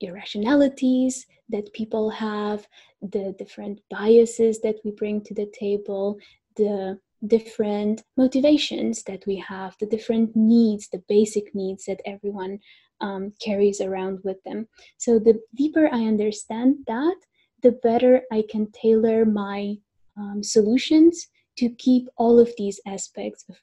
irrationalities 0.00 1.26
that 1.48 1.72
people 1.72 2.10
have, 2.10 2.66
the 3.00 3.34
different 3.38 3.80
biases 3.90 4.60
that 4.60 4.76
we 4.84 4.90
bring 4.90 5.22
to 5.22 5.34
the 5.34 5.50
table, 5.58 6.18
the 6.56 6.98
different 7.26 8.02
motivations 8.16 9.02
that 9.04 9.24
we 9.26 9.36
have, 9.36 9.76
the 9.80 9.86
different 9.86 10.34
needs, 10.36 10.88
the 10.88 11.02
basic 11.08 11.54
needs 11.54 11.84
that 11.86 12.00
everyone 12.04 12.58
um, 13.00 13.32
carries 13.40 13.80
around 13.80 14.20
with 14.24 14.42
them. 14.44 14.68
So, 14.98 15.18
the 15.18 15.40
deeper 15.54 15.88
I 15.92 16.04
understand 16.04 16.76
that, 16.86 17.16
the 17.62 17.72
better 17.72 18.22
I 18.32 18.44
can 18.48 18.70
tailor 18.72 19.24
my 19.24 19.76
um, 20.16 20.42
solutions 20.42 21.28
to 21.58 21.70
keep 21.70 22.08
all 22.16 22.38
of 22.38 22.52
these 22.56 22.80
aspects 22.86 23.44
of 23.48 23.56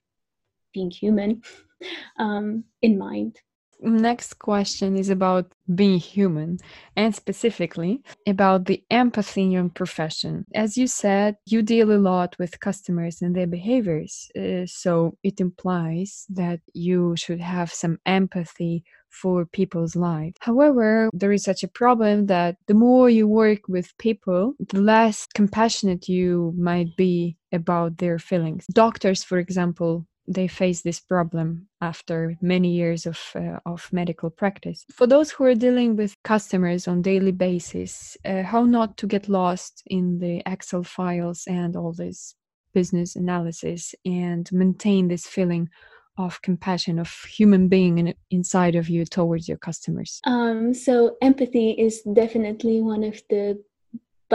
being 0.73 0.91
human 0.91 1.41
um, 2.19 2.63
in 2.81 2.97
mind 2.97 3.39
next 3.81 4.39
question 4.39 4.95
is 4.95 5.09
about 5.09 5.51
being 5.73 5.99
human 5.99 6.57
and 6.95 7.15
specifically 7.15 8.01
about 8.27 8.65
the 8.65 8.83
empathy 8.89 9.43
in 9.43 9.51
your 9.51 9.69
profession. 9.69 10.45
As 10.53 10.77
you 10.77 10.87
said, 10.87 11.37
you 11.45 11.61
deal 11.61 11.91
a 11.91 11.97
lot 11.97 12.35
with 12.39 12.59
customers 12.59 13.21
and 13.21 13.35
their 13.35 13.47
behaviors. 13.47 14.29
Uh, 14.37 14.65
so 14.65 15.17
it 15.23 15.39
implies 15.39 16.25
that 16.29 16.59
you 16.73 17.15
should 17.15 17.41
have 17.41 17.71
some 17.71 17.99
empathy 18.05 18.83
for 19.09 19.45
people's 19.45 19.95
lives. 19.95 20.35
However, 20.41 21.09
there 21.13 21.31
is 21.31 21.43
such 21.43 21.63
a 21.63 21.69
problem 21.69 22.25
that 22.25 22.57
the 22.67 22.73
more 22.73 23.09
you 23.09 23.27
work 23.27 23.67
with 23.67 23.97
people, 23.97 24.53
the 24.59 24.81
less 24.81 25.27
compassionate 25.33 26.09
you 26.09 26.53
might 26.57 26.95
be 26.97 27.37
about 27.51 27.97
their 27.97 28.19
feelings. 28.19 28.65
Doctors, 28.73 29.23
for 29.23 29.37
example, 29.37 30.05
they 30.27 30.47
face 30.47 30.81
this 30.81 30.99
problem 30.99 31.67
after 31.81 32.37
many 32.41 32.69
years 32.69 33.05
of, 33.05 33.19
uh, 33.35 33.59
of 33.65 33.87
medical 33.91 34.29
practice. 34.29 34.85
For 34.91 35.07
those 35.07 35.31
who 35.31 35.43
are 35.45 35.55
dealing 35.55 35.95
with 35.95 36.21
customers 36.23 36.87
on 36.87 37.01
daily 37.01 37.31
basis, 37.31 38.17
uh, 38.25 38.43
how 38.43 38.63
not 38.63 38.97
to 38.97 39.07
get 39.07 39.29
lost 39.29 39.83
in 39.85 40.19
the 40.19 40.41
Excel 40.45 40.83
files 40.83 41.43
and 41.47 41.75
all 41.75 41.93
this 41.93 42.35
business 42.73 43.15
analysis 43.15 43.95
and 44.05 44.51
maintain 44.51 45.07
this 45.07 45.25
feeling 45.25 45.69
of 46.17 46.41
compassion 46.41 46.99
of 46.99 47.09
human 47.27 47.67
being 47.67 47.97
in, 47.97 48.13
inside 48.31 48.75
of 48.75 48.89
you 48.89 49.05
towards 49.05 49.47
your 49.47 49.57
customers 49.57 50.21
um, 50.25 50.73
so 50.73 51.17
empathy 51.21 51.71
is 51.71 52.01
definitely 52.13 52.81
one 52.81 53.03
of 53.03 53.21
the 53.29 53.61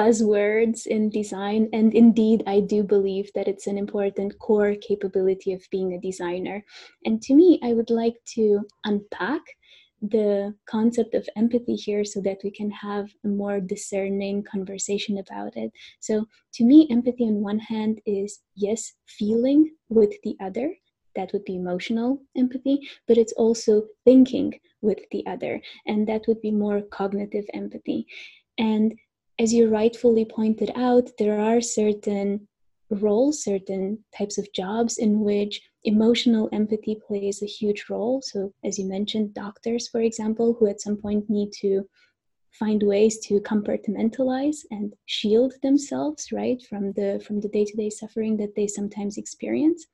buzzwords 0.00 0.86
in 0.86 1.10
design. 1.10 1.68
And 1.74 1.92
indeed, 1.92 2.42
I 2.46 2.60
do 2.60 2.82
believe 2.82 3.30
that 3.34 3.48
it's 3.48 3.66
an 3.66 3.76
important 3.76 4.38
core 4.38 4.74
capability 4.80 5.52
of 5.52 5.68
being 5.70 5.92
a 5.92 6.00
designer. 6.00 6.64
And 7.04 7.20
to 7.22 7.34
me, 7.34 7.60
I 7.62 7.74
would 7.74 7.90
like 7.90 8.16
to 8.36 8.60
unpack 8.84 9.42
the 10.00 10.54
concept 10.64 11.14
of 11.14 11.28
empathy 11.36 11.74
here 11.74 12.06
so 12.06 12.22
that 12.22 12.38
we 12.42 12.50
can 12.50 12.70
have 12.70 13.10
a 13.24 13.28
more 13.28 13.60
discerning 13.60 14.42
conversation 14.42 15.18
about 15.18 15.54
it. 15.56 15.70
So, 16.00 16.24
to 16.54 16.64
me, 16.64 16.88
empathy 16.90 17.24
on 17.24 17.42
one 17.42 17.58
hand 17.58 18.00
is 18.06 18.40
yes, 18.54 18.94
feeling 19.06 19.70
with 19.90 20.14
the 20.24 20.34
other. 20.40 20.74
That 21.14 21.32
would 21.34 21.44
be 21.44 21.56
emotional 21.56 22.22
empathy, 22.36 22.88
but 23.06 23.18
it's 23.18 23.34
also 23.34 23.82
thinking 24.06 24.58
with 24.80 25.00
the 25.10 25.26
other, 25.26 25.60
and 25.86 26.08
that 26.08 26.22
would 26.26 26.40
be 26.40 26.52
more 26.52 26.80
cognitive 26.80 27.44
empathy. 27.52 28.06
And 28.56 28.94
as 29.40 29.54
you 29.54 29.68
rightfully 29.68 30.26
pointed 30.26 30.70
out, 30.76 31.08
there 31.18 31.40
are 31.40 31.62
certain 31.62 32.46
roles, 32.90 33.42
certain 33.42 34.04
types 34.16 34.36
of 34.36 34.52
jobs 34.52 34.98
in 34.98 35.20
which 35.20 35.62
emotional 35.84 36.50
empathy 36.52 37.00
plays 37.06 37.42
a 37.42 37.46
huge 37.46 37.86
role. 37.88 38.20
So, 38.20 38.52
as 38.62 38.78
you 38.78 38.84
mentioned, 38.84 39.32
doctors, 39.32 39.88
for 39.88 40.02
example, 40.02 40.54
who 40.58 40.66
at 40.68 40.82
some 40.82 40.98
point 40.98 41.30
need 41.30 41.52
to 41.62 41.88
find 42.52 42.82
ways 42.82 43.18
to 43.20 43.40
compartmentalize 43.40 44.58
and 44.70 44.92
shield 45.06 45.54
themselves 45.62 46.32
right 46.32 46.60
from 46.68 46.92
the 46.92 47.22
from 47.24 47.40
the 47.40 47.48
day-to-day 47.48 47.88
suffering 47.88 48.36
that 48.38 48.54
they 48.56 48.66
sometimes 48.66 49.16
experience 49.16 49.86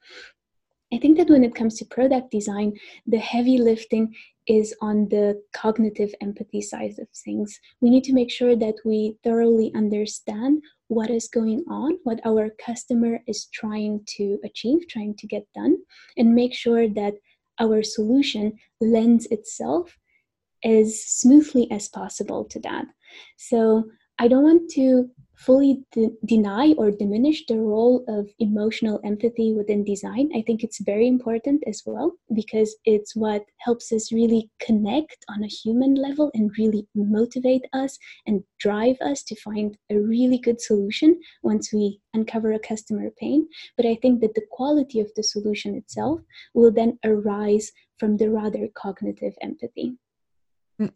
I 0.93 0.99
think 0.99 1.17
that 1.19 1.29
when 1.29 1.45
it 1.45 1.55
comes 1.55 1.77
to 1.79 1.85
product 1.85 2.31
design, 2.31 2.79
the 3.07 3.19
heavy 3.19 3.59
lifting 3.59 4.15
is 4.47 4.75
on 4.81 5.09
the 5.09 5.43
cognitive 5.55 6.15
empathy 6.21 6.61
side 6.61 6.95
of 6.99 7.09
things. 7.25 7.59
We 7.81 7.91
need 7.91 8.05
to 8.05 8.13
make 8.13 8.31
sure 8.31 8.57
that 8.57 8.77
we 8.85 9.17
thoroughly 9.25 9.73
understand 9.75 10.63
what 10.89 11.11
is 11.11 11.29
going 11.29 11.65
on, 11.69 11.99
what 12.05 12.21
our 12.25 12.51
customer 12.65 13.21
is 13.27 13.49
trying 13.53 14.03
to 14.17 14.39
achieve, 14.45 14.89
trying 14.89 15.15
to 15.17 15.27
get 15.27 15.47
done, 15.55 15.79
and 16.17 16.35
make 16.35 16.55
sure 16.55 16.89
that 16.89 17.15
our 17.59 17.83
solution 17.83 18.53
lends 18.81 19.27
itself 19.27 19.97
as 20.65 21.01
smoothly 21.01 21.71
as 21.71 21.89
possible 21.89 22.45
to 22.45 22.61
that. 22.61 22.87
So 23.37 23.85
I 24.19 24.29
don't 24.29 24.45
want 24.45 24.71
to 24.73 25.11
fully 25.37 25.85
de- 25.93 26.11
deny 26.25 26.73
or 26.79 26.91
diminish 26.91 27.45
the 27.47 27.59
role 27.59 28.05
of 28.09 28.29
emotional 28.39 29.01
empathy 29.05 29.53
within 29.53 29.85
design. 29.85 30.31
I 30.35 30.43
think 30.43 30.65
it's 30.65 30.81
very 30.81 31.07
important 31.07 31.63
as 31.67 31.83
well 31.87 32.13
because 32.35 32.77
it's 32.85 33.15
what 33.15 33.45
helps 33.59 33.93
us 33.93 34.13
really 34.13 34.51
connect 34.61 35.25
on 35.29 35.45
a 35.45 35.49
human 35.49 35.95
level 35.95 36.31
and 36.35 36.51
really 36.59 36.87
motivate 36.95 37.67
us 37.73 37.99
and 38.27 38.43
drive 38.59 38.97
us 39.01 39.23
to 39.25 39.37
find 39.37 39.77
a 39.91 39.99
really 39.99 40.39
good 40.39 40.61
solution 40.61 41.21
once 41.43 41.73
we 41.73 42.01
uncover 42.15 42.53
a 42.53 42.59
customer 42.59 43.11
pain. 43.19 43.47
But 43.77 43.87
I 43.87 43.97
think 43.97 44.21
that 44.23 44.35
the 44.35 44.47
quality 44.51 45.01
of 45.01 45.11
the 45.15 45.23
solution 45.23 45.75
itself 45.75 46.21
will 46.55 46.73
then 46.73 46.99
arise 47.05 47.73
from 47.99 48.17
the 48.17 48.31
rather 48.31 48.69
cognitive 48.75 49.35
empathy. 49.41 49.97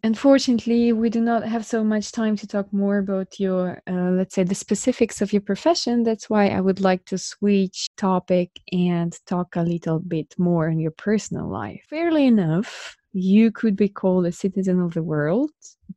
Unfortunately, 0.03 0.93
we 0.93 1.09
do 1.09 1.23
not 1.23 1.43
have 1.43 1.65
so 1.65 1.83
much 1.83 2.13
time 2.13 2.37
to 2.37 2.47
talk 2.47 2.71
more 2.71 2.99
about 2.99 3.41
your, 3.41 3.81
uh, 3.87 4.11
let's 4.11 4.35
say, 4.35 4.43
the 4.43 4.55
specifics 4.55 5.23
of 5.23 5.33
your 5.33 5.41
profession. 5.41 6.03
That's 6.03 6.29
why 6.29 6.49
I 6.49 6.61
would 6.61 6.83
like 6.83 7.07
to 7.07 7.17
switch 7.17 7.87
topic 7.97 8.51
and 8.73 9.17
talk 9.25 9.57
a 9.57 9.63
little 9.63 9.99
bit 9.99 10.35
more 10.39 10.69
on 10.69 10.81
your 10.81 10.91
personal 10.91 11.49
life. 11.49 11.83
Fairly 11.89 12.27
enough, 12.27 12.95
you 13.15 13.51
could 13.51 13.75
be 13.75 13.89
called 13.89 14.27
a 14.27 14.33
citizen 14.33 14.83
of 14.83 14.93
the 14.93 15.03
world, 15.03 15.51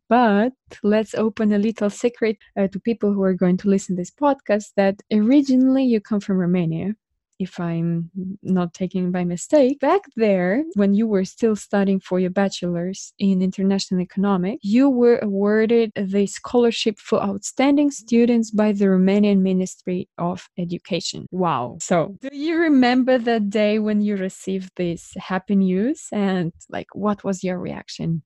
but 0.07 0.53
let's 0.81 1.13
open 1.15 1.51
a 1.51 1.59
little 1.59 1.89
secret 1.89 2.37
uh, 2.57 2.67
to 2.69 2.79
people 2.79 3.13
who 3.13 3.23
are 3.23 3.33
going 3.33 3.57
to 3.57 3.69
listen 3.69 3.97
to 3.97 4.01
this 4.01 4.11
podcast 4.11 4.67
that 4.77 5.01
originally 5.11 5.83
you 5.83 5.99
come 5.99 6.21
from 6.21 6.37
Romania 6.37 6.95
if 7.39 7.59
I'm 7.59 8.09
not 8.41 8.73
taking 8.73 9.11
by 9.11 9.23
mistake. 9.23 9.79
Back 9.79 10.01
there, 10.15 10.63
when 10.75 10.93
you 10.93 11.07
were 11.07 11.25
still 11.25 11.55
studying 11.55 11.99
for 11.99 12.19
your 12.19 12.29
bachelor's 12.29 13.13
in 13.19 13.41
international 13.41 14.01
economics, 14.01 14.63
you 14.63 14.89
were 14.89 15.19
awarded 15.19 15.91
the 15.95 16.25
scholarship 16.27 16.99
for 16.99 17.21
outstanding 17.21 17.91
students 17.91 18.51
by 18.51 18.71
the 18.71 18.85
Romanian 18.85 19.39
Ministry 19.41 20.09
of 20.17 20.47
Education. 20.57 21.27
Wow. 21.31 21.77
So, 21.81 22.17
do 22.21 22.29
you 22.31 22.57
remember 22.57 23.17
the 23.17 23.39
day 23.39 23.79
when 23.79 24.01
you 24.01 24.15
received 24.17 24.71
this 24.75 25.13
happy 25.17 25.55
news 25.55 26.07
and 26.11 26.51
like 26.69 26.87
what 26.93 27.23
was 27.23 27.43
your 27.43 27.59
reaction? 27.59 28.23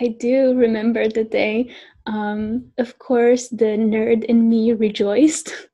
I 0.00 0.08
do 0.08 0.54
remember 0.54 1.08
the 1.08 1.24
day. 1.24 1.70
Um, 2.06 2.72
of 2.78 2.98
course, 2.98 3.48
the 3.48 3.76
nerd 3.76 4.24
in 4.24 4.48
me 4.48 4.72
rejoiced 4.72 5.52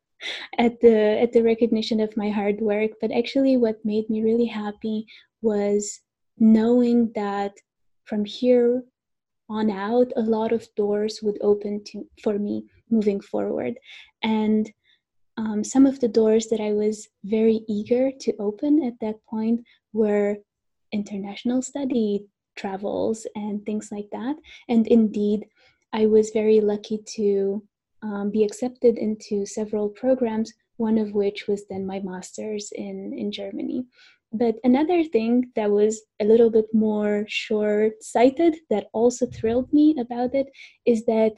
at 0.58 0.80
the 0.80 1.20
at 1.20 1.32
the 1.32 1.42
recognition 1.42 2.00
of 2.00 2.16
my 2.16 2.30
hard 2.30 2.60
work. 2.60 2.92
But 3.00 3.12
actually 3.12 3.56
what 3.56 3.84
made 3.84 4.08
me 4.10 4.22
really 4.22 4.46
happy 4.46 5.06
was 5.42 6.00
knowing 6.38 7.12
that 7.14 7.52
from 8.04 8.24
here 8.24 8.82
on 9.50 9.70
out 9.70 10.12
a 10.16 10.20
lot 10.20 10.52
of 10.52 10.68
doors 10.76 11.20
would 11.22 11.38
open 11.40 11.82
to 11.84 12.06
for 12.22 12.38
me 12.38 12.64
moving 12.90 13.20
forward. 13.20 13.78
And 14.22 14.70
um, 15.36 15.62
some 15.62 15.86
of 15.86 16.00
the 16.00 16.08
doors 16.08 16.48
that 16.48 16.60
i 16.60 16.72
was 16.72 17.08
very 17.24 17.60
eager 17.68 18.10
to 18.20 18.34
open 18.38 18.82
at 18.82 18.98
that 19.00 19.24
point 19.26 19.60
were 19.92 20.36
international 20.92 21.62
study 21.62 22.26
travels 22.56 23.26
and 23.36 23.64
things 23.64 23.90
like 23.92 24.08
that. 24.12 24.36
And 24.68 24.86
indeed 24.86 25.46
i 25.92 26.06
was 26.06 26.30
very 26.30 26.60
lucky 26.60 26.98
to 27.16 27.62
um, 28.02 28.30
be 28.30 28.44
accepted 28.44 28.98
into 28.98 29.46
several 29.46 29.88
programs, 29.88 30.52
one 30.76 30.98
of 30.98 31.12
which 31.12 31.48
was 31.48 31.66
then 31.68 31.86
my 31.86 32.00
master's 32.00 32.70
in, 32.72 33.14
in 33.16 33.32
Germany. 33.32 33.86
But 34.32 34.56
another 34.62 35.04
thing 35.04 35.50
that 35.56 35.70
was 35.70 36.02
a 36.20 36.24
little 36.24 36.50
bit 36.50 36.66
more 36.74 37.24
short 37.28 38.02
sighted 38.02 38.56
that 38.68 38.88
also 38.92 39.26
thrilled 39.26 39.72
me 39.72 39.96
about 39.98 40.34
it 40.34 40.48
is 40.84 41.06
that 41.06 41.32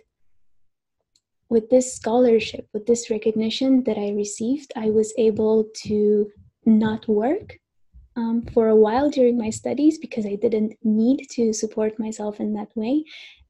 with 1.49 1.71
this 1.71 1.95
scholarship, 1.95 2.69
with 2.73 2.87
this 2.87 3.11
recognition 3.11 3.85
that 3.85 3.99
I 3.99 4.11
received, 4.11 4.73
I 4.76 4.90
was 4.90 5.12
able 5.19 5.67
to 5.85 6.31
not 6.64 7.07
work 7.09 7.59
um, 8.17 8.47
for 8.52 8.69
a 8.69 8.76
while 8.76 9.11
during 9.11 9.38
my 9.38 9.50
studies 9.50 9.99
because 9.99 10.26
I 10.26 10.37
didn't 10.37 10.75
need 10.83 11.26
to 11.33 11.52
support 11.52 11.99
myself 11.99 12.40
in 12.40 12.55
that 12.55 12.71
way. 12.75 13.05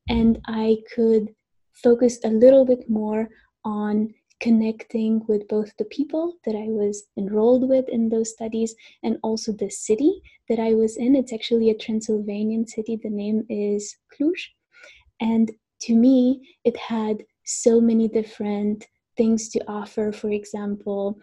And 0.09 0.41
I 0.47 0.79
could 0.95 1.35
focused 1.83 2.25
a 2.25 2.29
little 2.29 2.65
bit 2.65 2.89
more 2.89 3.29
on 3.65 4.15
connecting 4.41 5.23
with 5.29 5.47
both 5.49 5.71
the 5.77 5.85
people 5.87 6.35
that 6.45 6.55
I 6.55 6.69
was 6.69 7.05
enrolled 7.19 7.69
with 7.69 7.89
in 7.89 8.09
those 8.09 8.31
studies 8.31 8.75
and 9.03 9.19
also 9.23 9.53
the 9.53 9.71
city 9.71 10.23
that 10.49 10.59
I 10.59 10.73
was 10.73 10.97
in. 10.97 11.15
It's 11.15 11.33
actually 11.33 11.71
a 11.71 11.77
Transylvanian 11.77 12.67
city. 12.67 12.99
The 13.03 13.11
name 13.11 13.45
is 13.49 13.97
Cluj. 14.13 14.41
And 15.21 15.53
to 15.83 15.95
me, 15.95 16.57
it 16.65 16.77
had 16.77 17.25
so 17.45 17.81
many 17.81 18.09
different 18.09 18.87
things 19.17 19.51
to 19.51 19.61
offer. 19.69 20.13
For 20.13 20.31
example, 20.31 21.21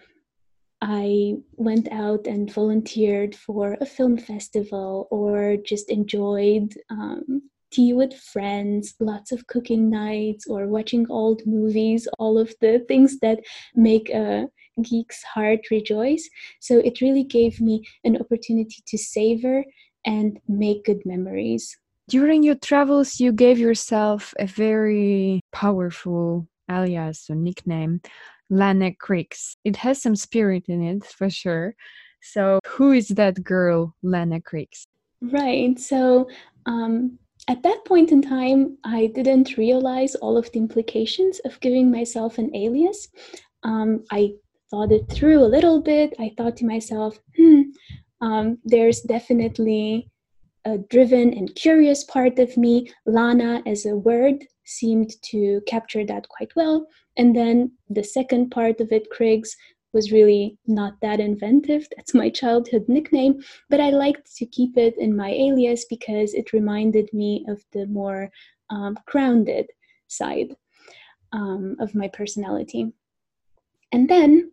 I 0.82 1.38
went 1.54 1.88
out 1.92 2.28
and 2.28 2.54
volunteered 2.54 3.36
for 3.36 3.78
a 3.82 3.86
film 3.86 4.18
festival 4.18 5.08
or 5.10 5.58
just 5.58 5.90
enjoyed 5.90 6.76
um, 6.92 7.50
tea 7.72 7.94
with 7.94 8.14
friends, 8.14 8.96
lots 9.00 9.32
of 9.32 9.48
cooking 9.48 9.90
nights, 9.90 10.48
or 10.48 10.68
watching 10.68 11.06
old 11.10 11.42
movies, 11.46 12.08
all 12.20 12.38
of 12.38 12.54
the 12.62 12.86
things 12.88 13.20
that 13.20 13.40
make 13.76 14.10
a 14.10 14.48
geek's 14.82 15.24
heart 15.24 15.60
rejoice. 15.72 16.30
So 16.60 16.78
it 16.80 17.02
really 17.02 17.24
gave 17.24 17.60
me 17.60 17.84
an 18.04 18.18
opportunity 18.18 18.84
to 18.86 18.98
savor 18.98 19.66
and 20.06 20.40
make 20.48 20.86
good 20.86 21.06
memories. 21.06 21.78
During 22.10 22.44
your 22.44 22.56
travels, 22.56 23.20
you 23.20 23.34
gave 23.34 23.60
yourself 23.60 24.34
a 24.40 24.46
very 24.46 25.42
powerful 25.52 26.48
alias 26.72 27.30
or 27.30 27.36
nickname, 27.36 28.02
Lana 28.50 28.94
Creeks. 28.94 29.58
It 29.66 29.76
has 29.78 30.02
some 30.02 30.16
spirit 30.16 30.66
in 30.68 30.82
it 30.82 31.06
for 31.06 31.30
sure. 31.30 31.76
So, 32.22 32.60
who 32.66 32.92
is 32.92 33.10
that 33.10 33.44
girl, 33.44 33.96
Lana 34.02 34.42
Creeks? 34.42 34.88
Right. 35.22 35.78
So, 35.80 36.30
um, 36.66 37.20
at 37.48 37.64
that 37.64 37.86
point 37.86 38.12
in 38.12 38.22
time, 38.22 38.78
I 38.84 39.08
didn't 39.08 39.58
realize 39.58 40.16
all 40.16 40.38
of 40.38 40.52
the 40.52 40.60
implications 40.60 41.40
of 41.46 41.60
giving 41.62 41.90
myself 41.90 42.38
an 42.38 42.54
alias. 42.56 43.08
Um, 43.64 44.04
I 44.12 44.34
thought 44.70 44.92
it 44.92 45.10
through 45.10 45.40
a 45.40 45.54
little 45.56 45.82
bit. 45.82 46.14
I 46.20 46.34
thought 46.38 46.58
to 46.58 46.66
myself, 46.66 47.20
hmm, 47.38 47.62
um, 48.22 48.58
there's 48.66 49.02
definitely 49.02 50.10
a 50.66 50.78
driven 50.78 51.34
and 51.34 51.56
curious 51.56 52.04
part 52.04 52.38
of 52.38 52.58
me. 52.58 52.92
Lana 53.06 53.64
as 53.66 53.86
a 53.86 53.96
word 53.96 54.44
seemed 54.66 55.12
to 55.24 55.62
capture 55.68 56.06
that 56.06 56.28
quite 56.28 56.54
well. 56.58 56.88
And 57.16 57.34
then 57.34 57.72
the 57.90 58.04
second 58.04 58.52
part 58.52 58.82
of 58.82 58.92
it, 58.92 59.10
Criggs, 59.10 59.56
was 59.98 60.12
really 60.12 60.56
not 60.68 60.94
that 61.02 61.20
inventive. 61.20 61.88
That's 61.96 62.14
my 62.14 62.30
childhood 62.30 62.86
nickname, 62.88 63.42
but 63.68 63.82
I 63.82 63.90
liked 63.90 64.28
to 64.36 64.46
keep 64.46 64.78
it 64.78 64.94
in 65.00 65.16
my 65.24 65.32
alias 65.32 65.86
because 65.90 66.36
it 66.36 66.54
reminded 66.54 67.08
me 67.14 67.44
of 67.48 67.64
the 67.74 67.88
more 67.88 68.30
um, 68.70 68.96
grounded 69.08 69.66
side 70.08 70.56
um, 71.34 71.76
of 71.80 71.96
my 71.96 72.10
personality. 72.20 72.94
And 73.92 74.08
then 74.08 74.52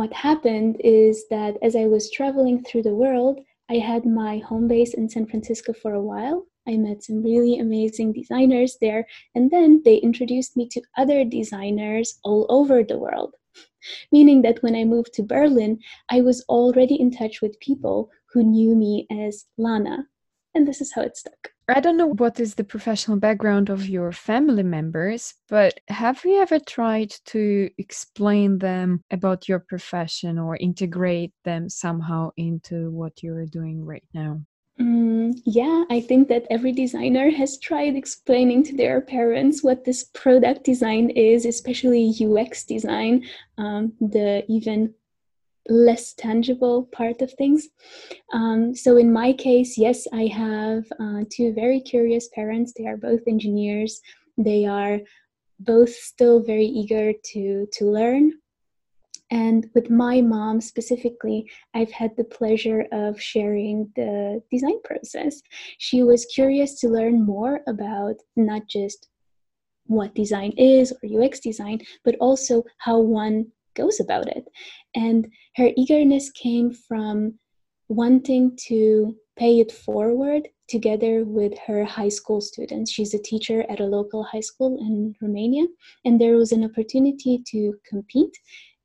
what 0.00 0.24
happened 0.30 0.80
is 0.82 1.24
that 1.28 1.58
as 1.62 1.76
I 1.76 1.86
was 1.94 2.10
traveling 2.10 2.64
through 2.64 2.84
the 2.84 3.00
world, 3.04 3.40
I 3.68 3.74
had 3.74 4.06
my 4.06 4.38
home 4.38 4.68
base 4.68 4.94
in 4.94 5.06
San 5.10 5.26
Francisco 5.26 5.74
for 5.74 5.92
a 5.92 6.06
while. 6.12 6.46
I 6.66 6.78
met 6.78 7.02
some 7.02 7.22
really 7.22 7.58
amazing 7.58 8.14
designers 8.14 8.78
there, 8.80 9.04
and 9.34 9.50
then 9.50 9.82
they 9.84 9.96
introduced 9.96 10.56
me 10.56 10.66
to 10.68 10.80
other 10.96 11.24
designers 11.24 12.18
all 12.24 12.46
over 12.48 12.82
the 12.82 12.96
world 12.96 13.34
meaning 14.10 14.42
that 14.42 14.62
when 14.62 14.74
I 14.74 14.84
moved 14.84 15.14
to 15.14 15.22
Berlin, 15.22 15.78
I 16.10 16.20
was 16.20 16.44
already 16.48 17.00
in 17.00 17.10
touch 17.10 17.40
with 17.40 17.60
people 17.60 18.10
who 18.32 18.42
knew 18.42 18.74
me 18.74 19.06
as 19.10 19.46
Lana. 19.56 20.06
And 20.54 20.68
this 20.68 20.80
is 20.80 20.92
how 20.92 21.02
it 21.02 21.16
stuck. 21.16 21.52
I 21.68 21.80
don't 21.80 21.96
know 21.96 22.08
what 22.08 22.40
is 22.40 22.54
the 22.54 22.64
professional 22.64 23.16
background 23.18 23.70
of 23.70 23.88
your 23.88 24.12
family 24.12 24.62
members, 24.62 25.34
but 25.48 25.80
have 25.88 26.22
you 26.24 26.40
ever 26.42 26.58
tried 26.58 27.14
to 27.26 27.70
explain 27.78 28.58
them 28.58 29.02
about 29.10 29.48
your 29.48 29.60
profession 29.60 30.38
or 30.38 30.56
integrate 30.56 31.32
them 31.44 31.70
somehow 31.70 32.30
into 32.36 32.90
what 32.90 33.22
you're 33.22 33.46
doing 33.46 33.84
right 33.84 34.04
now? 34.12 34.42
Yeah, 35.44 35.84
I 35.90 36.00
think 36.00 36.28
that 36.28 36.46
every 36.50 36.72
designer 36.72 37.30
has 37.30 37.58
tried 37.58 37.96
explaining 37.96 38.64
to 38.64 38.76
their 38.76 39.00
parents 39.00 39.62
what 39.62 39.84
this 39.84 40.04
product 40.04 40.64
design 40.64 41.10
is, 41.10 41.46
especially 41.46 42.12
UX 42.20 42.64
design, 42.64 43.24
um, 43.58 43.92
the 44.00 44.44
even 44.48 44.94
less 45.68 46.12
tangible 46.14 46.84
part 46.92 47.22
of 47.22 47.32
things. 47.34 47.68
Um, 48.32 48.74
so, 48.74 48.96
in 48.96 49.12
my 49.12 49.32
case, 49.32 49.78
yes, 49.78 50.06
I 50.12 50.26
have 50.26 50.84
uh, 50.98 51.24
two 51.30 51.52
very 51.52 51.80
curious 51.80 52.28
parents. 52.28 52.72
They 52.76 52.86
are 52.86 52.96
both 52.96 53.20
engineers. 53.26 54.00
They 54.36 54.66
are 54.66 55.00
both 55.60 55.90
still 55.90 56.40
very 56.40 56.66
eager 56.66 57.12
to 57.12 57.68
to 57.72 57.84
learn 57.84 58.32
and 59.32 59.70
with 59.74 59.88
my 59.88 60.20
mom 60.20 60.60
specifically, 60.60 61.50
I've 61.72 61.90
had 61.90 62.14
the 62.16 62.24
pleasure 62.24 62.84
of 62.92 63.18
sharing 63.18 63.90
the 63.96 64.42
design 64.50 64.80
process. 64.84 65.40
She 65.78 66.02
was 66.02 66.26
curious 66.26 66.78
to 66.80 66.88
learn 66.90 67.24
more 67.24 67.60
about 67.66 68.16
not 68.36 68.68
just 68.68 69.08
what 69.86 70.14
design 70.14 70.52
is 70.58 70.92
or 70.92 71.24
UX 71.24 71.40
design, 71.40 71.80
but 72.04 72.14
also 72.20 72.62
how 72.76 73.00
one 73.00 73.46
goes 73.74 74.00
about 74.00 74.28
it. 74.28 74.46
And 74.94 75.26
her 75.56 75.70
eagerness 75.78 76.30
came 76.30 76.70
from 76.70 77.38
wanting 77.88 78.56
to 78.68 79.16
pay 79.38 79.60
it 79.60 79.72
forward 79.72 80.46
together 80.68 81.24
with 81.24 81.58
her 81.66 81.84
high 81.84 82.10
school 82.10 82.42
students. 82.42 82.90
She's 82.90 83.14
a 83.14 83.22
teacher 83.22 83.64
at 83.70 83.80
a 83.80 83.84
local 83.96 84.24
high 84.24 84.40
school 84.40 84.76
in 84.78 85.14
Romania, 85.22 85.64
and 86.04 86.20
there 86.20 86.36
was 86.36 86.52
an 86.52 86.64
opportunity 86.64 87.42
to 87.46 87.74
compete 87.88 88.36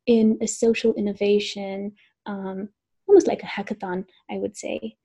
in 0.08 0.38
a 0.42 0.48
social 0.48 0.94
innovation, 0.96 1.92
um, 2.26 2.70
almost 3.08 3.28
like 3.28 3.44
a 3.44 3.46
hackathon, 3.46 4.06
I 4.32 4.38
would 4.38 4.58
say. 4.58 4.96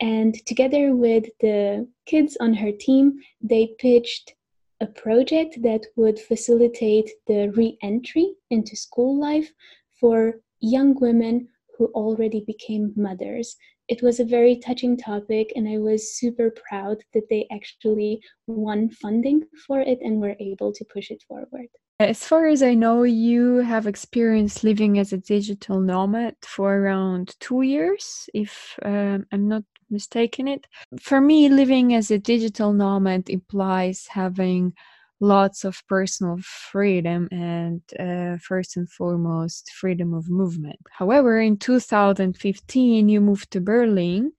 And 0.00 0.34
together 0.46 0.94
with 0.96 1.26
the 1.40 1.86
kids 2.06 2.36
on 2.40 2.54
her 2.54 2.72
team, 2.72 3.18
they 3.42 3.74
pitched 3.78 4.34
a 4.80 4.86
project 4.86 5.58
that 5.62 5.84
would 5.96 6.18
facilitate 6.18 7.10
the 7.26 7.50
re 7.50 7.76
entry 7.82 8.34
into 8.50 8.76
school 8.76 9.20
life 9.20 9.52
for 10.00 10.40
young 10.60 10.98
women 11.00 11.48
who 11.76 11.86
already 11.86 12.42
became 12.46 12.92
mothers. 12.96 13.56
It 13.88 14.02
was 14.02 14.20
a 14.20 14.24
very 14.24 14.56
touching 14.56 14.96
topic, 14.96 15.52
and 15.56 15.68
I 15.68 15.78
was 15.78 16.16
super 16.16 16.50
proud 16.68 17.02
that 17.12 17.28
they 17.28 17.46
actually 17.52 18.22
won 18.46 18.88
funding 18.88 19.42
for 19.66 19.80
it 19.80 19.98
and 20.00 20.20
were 20.20 20.36
able 20.38 20.72
to 20.72 20.84
push 20.84 21.10
it 21.10 21.22
forward. 21.28 21.68
As 22.00 22.24
far 22.24 22.46
as 22.46 22.62
I 22.62 22.72
know, 22.72 23.02
you 23.02 23.56
have 23.56 23.86
experience 23.86 24.64
living 24.64 24.98
as 24.98 25.12
a 25.12 25.18
digital 25.18 25.80
nomad 25.80 26.34
for 26.40 26.74
around 26.74 27.36
two 27.40 27.60
years, 27.60 28.26
if 28.32 28.78
um, 28.82 29.26
I'm 29.30 29.48
not 29.48 29.64
mistaken 29.90 30.48
it. 30.48 30.66
For 30.98 31.20
me, 31.20 31.50
living 31.50 31.92
as 31.92 32.10
a 32.10 32.18
digital 32.18 32.72
nomad 32.72 33.28
implies 33.28 34.06
having 34.08 34.72
lots 35.20 35.62
of 35.62 35.86
personal 35.88 36.38
freedom 36.38 37.28
and 37.30 37.82
uh, 37.98 38.38
first 38.38 38.78
and 38.78 38.90
foremost 38.90 39.70
freedom 39.70 40.14
of 40.14 40.30
movement 40.30 40.78
however 40.92 41.38
in 41.38 41.58
2015 41.58 43.06
you 43.10 43.20
moved 43.20 43.50
to 43.50 43.60
berlin 43.60 44.32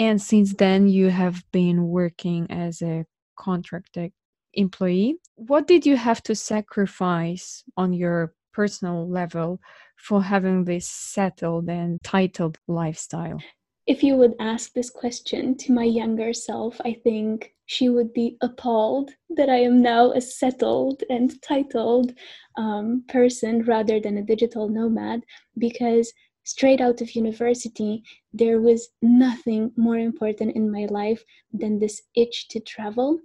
and 0.00 0.20
since 0.20 0.52
then 0.54 0.88
you 0.88 1.10
have 1.10 1.44
been 1.52 1.86
working 1.86 2.44
as 2.50 2.82
a 2.82 3.06
contracted 3.36 4.12
employee 4.56 5.16
what 5.36 5.66
did 5.66 5.84
you 5.86 5.96
have 5.96 6.22
to 6.22 6.34
sacrifice 6.34 7.62
on 7.76 7.92
your 7.92 8.32
personal 8.52 9.08
level 9.08 9.60
for 9.96 10.22
having 10.22 10.64
this 10.64 10.88
settled 10.88 11.68
and 11.68 12.02
titled 12.02 12.58
lifestyle 12.66 13.40
if 13.86 14.02
you 14.02 14.16
would 14.16 14.34
ask 14.40 14.72
this 14.72 14.90
question 14.90 15.56
to 15.58 15.72
my 15.72 15.84
younger 15.84 16.32
self, 16.32 16.80
I 16.84 16.94
think 17.04 17.54
she 17.66 17.88
would 17.88 18.12
be 18.12 18.36
appalled 18.40 19.12
that 19.30 19.48
I 19.48 19.58
am 19.58 19.80
now 19.80 20.10
a 20.10 20.20
settled 20.20 21.04
and 21.08 21.40
titled 21.40 22.12
um, 22.56 23.04
person 23.08 23.62
rather 23.62 24.00
than 24.00 24.18
a 24.18 24.24
digital 24.24 24.68
nomad 24.68 25.22
because 25.58 26.12
straight 26.42 26.80
out 26.80 27.00
of 27.00 27.14
university, 27.14 28.02
there 28.32 28.60
was 28.60 28.88
nothing 29.02 29.72
more 29.76 29.98
important 29.98 30.56
in 30.56 30.70
my 30.70 30.86
life 30.86 31.24
than 31.52 31.78
this 31.78 32.02
itch 32.16 32.48
to 32.48 32.60
travel. 32.60 33.20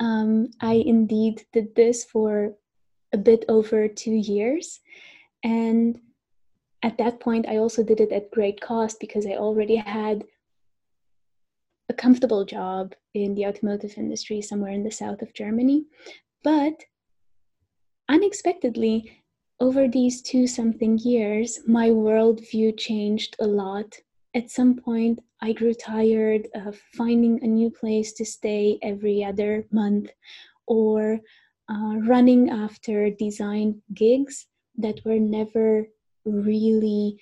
Um, 0.00 0.50
I 0.60 0.74
indeed 0.74 1.44
did 1.52 1.74
this 1.74 2.04
for 2.04 2.54
a 3.12 3.18
bit 3.18 3.44
over 3.48 3.88
two 3.88 4.12
years. 4.12 4.80
And 5.42 5.98
at 6.82 6.98
that 6.98 7.20
point, 7.20 7.46
I 7.48 7.56
also 7.56 7.82
did 7.82 8.00
it 8.00 8.12
at 8.12 8.30
great 8.30 8.60
cost 8.60 9.00
because 9.00 9.26
I 9.26 9.32
already 9.32 9.76
had 9.76 10.24
a 11.88 11.94
comfortable 11.94 12.44
job 12.44 12.94
in 13.14 13.34
the 13.34 13.46
automotive 13.46 13.94
industry 13.96 14.40
somewhere 14.40 14.72
in 14.72 14.84
the 14.84 14.90
south 14.90 15.22
of 15.22 15.34
Germany. 15.34 15.86
But 16.44 16.84
unexpectedly, 18.08 19.22
over 19.60 19.88
these 19.88 20.22
two 20.22 20.46
something 20.46 20.98
years, 20.98 21.60
my 21.66 21.88
worldview 21.88 22.78
changed 22.78 23.34
a 23.40 23.46
lot. 23.46 23.96
At 24.34 24.50
some 24.50 24.76
point, 24.76 25.20
I 25.40 25.52
grew 25.52 25.72
tired 25.74 26.48
of 26.54 26.76
finding 26.96 27.42
a 27.42 27.46
new 27.46 27.70
place 27.70 28.12
to 28.14 28.24
stay 28.24 28.78
every 28.82 29.24
other 29.24 29.66
month 29.70 30.10
or 30.66 31.20
uh, 31.70 31.96
running 32.06 32.50
after 32.50 33.10
design 33.10 33.82
gigs 33.94 34.46
that 34.76 35.04
were 35.04 35.18
never 35.18 35.88
really 36.24 37.18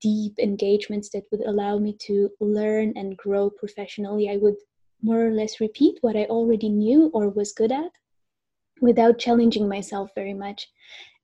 deep 0.00 0.38
engagements 0.38 1.10
that 1.10 1.24
would 1.30 1.40
allow 1.46 1.78
me 1.78 1.96
to 2.00 2.30
learn 2.40 2.92
and 2.96 3.16
grow 3.16 3.50
professionally. 3.50 4.28
I 4.28 4.36
would 4.36 4.56
more 5.02 5.26
or 5.26 5.32
less 5.32 5.60
repeat 5.60 5.98
what 6.02 6.16
I 6.16 6.26
already 6.26 6.68
knew 6.68 7.10
or 7.14 7.30
was 7.30 7.52
good 7.52 7.72
at 7.72 7.90
without 8.80 9.18
challenging 9.18 9.68
myself 9.68 10.10
very 10.14 10.34
much. 10.34 10.68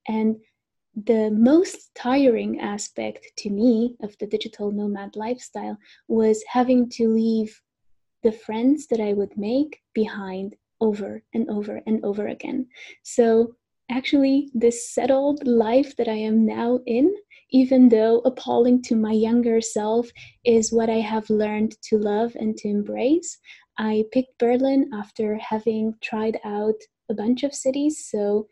And 0.07 0.37
the 1.05 1.29
most 1.31 1.91
tiring 1.95 2.59
aspect 2.59 3.27
to 3.37 3.49
me 3.49 3.95
of 4.01 4.17
the 4.19 4.27
digital 4.27 4.71
nomad 4.71 5.15
lifestyle 5.15 5.77
was 6.07 6.43
having 6.47 6.89
to 6.89 7.07
leave 7.07 7.61
the 8.23 8.31
friends 8.31 8.87
that 8.87 8.99
I 8.99 9.13
would 9.13 9.37
make 9.37 9.81
behind 9.93 10.55
over 10.81 11.23
and 11.33 11.49
over 11.49 11.81
and 11.85 12.03
over 12.03 12.27
again. 12.27 12.67
So, 13.03 13.55
actually, 13.89 14.49
this 14.53 14.89
settled 14.93 15.45
life 15.45 15.95
that 15.97 16.07
I 16.07 16.19
am 16.29 16.45
now 16.45 16.79
in 16.85 17.13
even 17.51 17.89
though 17.89 18.19
appalling 18.25 18.81
to 18.83 18.95
my 18.95 19.11
younger 19.11 19.61
self 19.61 20.09
is 20.43 20.73
what 20.73 20.89
I 20.89 20.99
have 20.99 21.29
learned 21.29 21.75
to 21.83 21.97
love 21.97 22.35
and 22.35 22.57
to 22.57 22.67
embrace. 22.67 23.37
I 23.77 24.05
picked 24.11 24.37
Berlin 24.37 24.89
after 24.93 25.35
having 25.37 25.95
tried 26.01 26.39
out 26.43 26.75
a 27.09 27.13
bunch 27.13 27.43
of 27.43 27.53
cities, 27.53 28.05
so 28.09 28.47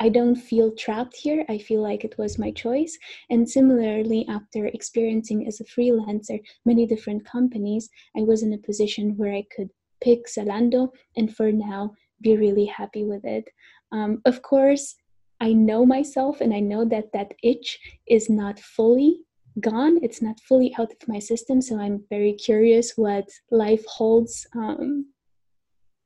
I 0.00 0.08
don't 0.08 0.34
feel 0.36 0.72
trapped 0.72 1.16
here. 1.16 1.44
I 1.48 1.58
feel 1.58 1.80
like 1.82 2.04
it 2.04 2.16
was 2.18 2.38
my 2.38 2.50
choice. 2.50 2.98
And 3.30 3.48
similarly, 3.48 4.26
after 4.28 4.66
experiencing 4.66 5.46
as 5.46 5.60
a 5.60 5.64
freelancer 5.64 6.40
many 6.64 6.86
different 6.86 7.24
companies, 7.24 7.88
I 8.16 8.22
was 8.22 8.42
in 8.42 8.52
a 8.52 8.58
position 8.58 9.16
where 9.16 9.32
I 9.32 9.44
could 9.54 9.70
pick 10.02 10.26
Zalando 10.26 10.88
and 11.16 11.34
for 11.34 11.52
now 11.52 11.92
be 12.20 12.36
really 12.36 12.66
happy 12.66 13.04
with 13.04 13.24
it. 13.24 13.48
Um, 13.92 14.20
of 14.24 14.42
course, 14.42 14.96
I 15.40 15.52
know 15.52 15.86
myself 15.86 16.40
and 16.40 16.52
I 16.54 16.60
know 16.60 16.84
that 16.86 17.12
that 17.12 17.32
itch 17.42 17.78
is 18.08 18.28
not 18.28 18.58
fully 18.58 19.20
gone. 19.60 19.98
It's 20.02 20.20
not 20.20 20.40
fully 20.40 20.74
out 20.78 20.90
of 20.90 21.08
my 21.08 21.18
system. 21.18 21.60
So 21.60 21.78
I'm 21.78 22.04
very 22.10 22.32
curious 22.32 22.92
what 22.96 23.28
life 23.50 23.84
holds 23.86 24.46
um, 24.56 25.06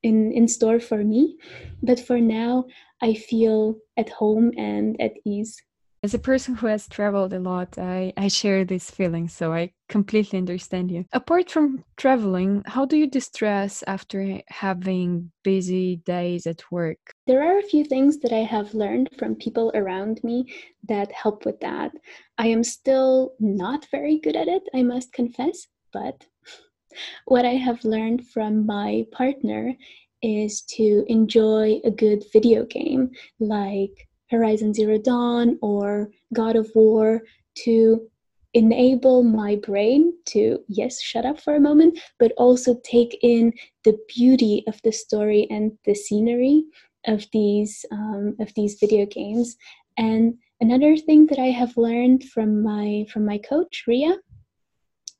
in, 0.03 0.31
in 0.31 0.47
store 0.47 0.79
for 0.79 1.03
me. 1.03 1.37
But 1.81 1.99
for 1.99 2.19
now, 2.19 2.65
I 3.01 3.13
feel 3.13 3.77
at 3.97 4.09
home 4.09 4.51
and 4.57 4.99
at 4.99 5.13
ease. 5.25 5.61
As 6.01 6.13
a 6.13 6.19
person 6.19 6.55
who 6.55 6.67
has 6.67 6.87
traveled 6.87 7.33
a 7.33 7.39
lot, 7.39 7.77
I, 7.77 8.13
I 8.15 8.29
share 8.29 8.63
this 8.63 8.89
feeling, 8.89 9.27
so 9.27 9.51
I 9.51 9.73
completely 9.89 10.39
understand 10.39 10.91
you. 10.91 11.03
Apart 11.11 11.51
from 11.51 11.83
traveling, 11.97 12.63
how 12.65 12.85
do 12.85 12.95
you 12.95 13.05
distress 13.05 13.83
after 13.85 14.41
having 14.47 15.31
busy 15.43 15.97
days 15.97 16.47
at 16.47 16.63
work? 16.71 16.99
There 17.27 17.43
are 17.43 17.59
a 17.59 17.63
few 17.63 17.83
things 17.83 18.19
that 18.19 18.31
I 18.31 18.43
have 18.43 18.73
learned 18.73 19.09
from 19.17 19.35
people 19.35 19.73
around 19.75 20.23
me 20.23 20.45
that 20.87 21.11
help 21.11 21.43
with 21.43 21.59
that. 21.59 21.91
I 22.37 22.47
am 22.47 22.63
still 22.63 23.33
not 23.41 23.85
very 23.91 24.19
good 24.19 24.37
at 24.37 24.47
it, 24.47 24.63
I 24.73 24.83
must 24.83 25.11
confess, 25.11 25.67
but 25.91 26.25
what 27.25 27.43
I 27.43 27.55
have 27.55 27.83
learned 27.83 28.25
from 28.27 28.65
my 28.65 29.05
partner 29.11 29.75
is 30.21 30.61
to 30.61 31.05
enjoy 31.07 31.79
a 31.83 31.91
good 31.91 32.23
video 32.33 32.65
game 32.65 33.11
like 33.39 34.07
Horizon 34.29 34.73
Zero 34.73 34.97
Dawn 34.97 35.57
or 35.61 36.11
God 36.33 36.55
of 36.55 36.69
War 36.75 37.21
to 37.63 38.09
enable 38.53 39.23
my 39.23 39.55
brain 39.57 40.13
to, 40.25 40.59
yes, 40.67 41.01
shut 41.01 41.25
up 41.25 41.39
for 41.39 41.55
a 41.55 41.59
moment, 41.59 41.99
but 42.17 42.31
also 42.37 42.79
take 42.83 43.17
in 43.21 43.53
the 43.83 43.97
beauty 44.07 44.63
of 44.67 44.79
the 44.83 44.91
story 44.91 45.47
and 45.49 45.71
the 45.85 45.95
scenery 45.95 46.63
of 47.05 47.25
these 47.31 47.85
um, 47.91 48.35
of 48.39 48.53
these 48.55 48.77
video 48.79 49.05
games. 49.05 49.55
And 49.97 50.35
another 50.59 50.97
thing 50.97 51.27
that 51.27 51.39
I 51.39 51.51
have 51.51 51.77
learned 51.77 52.25
from 52.25 52.63
my 52.63 53.05
from 53.11 53.25
my 53.25 53.37
coach 53.37 53.83
Ria 53.87 54.17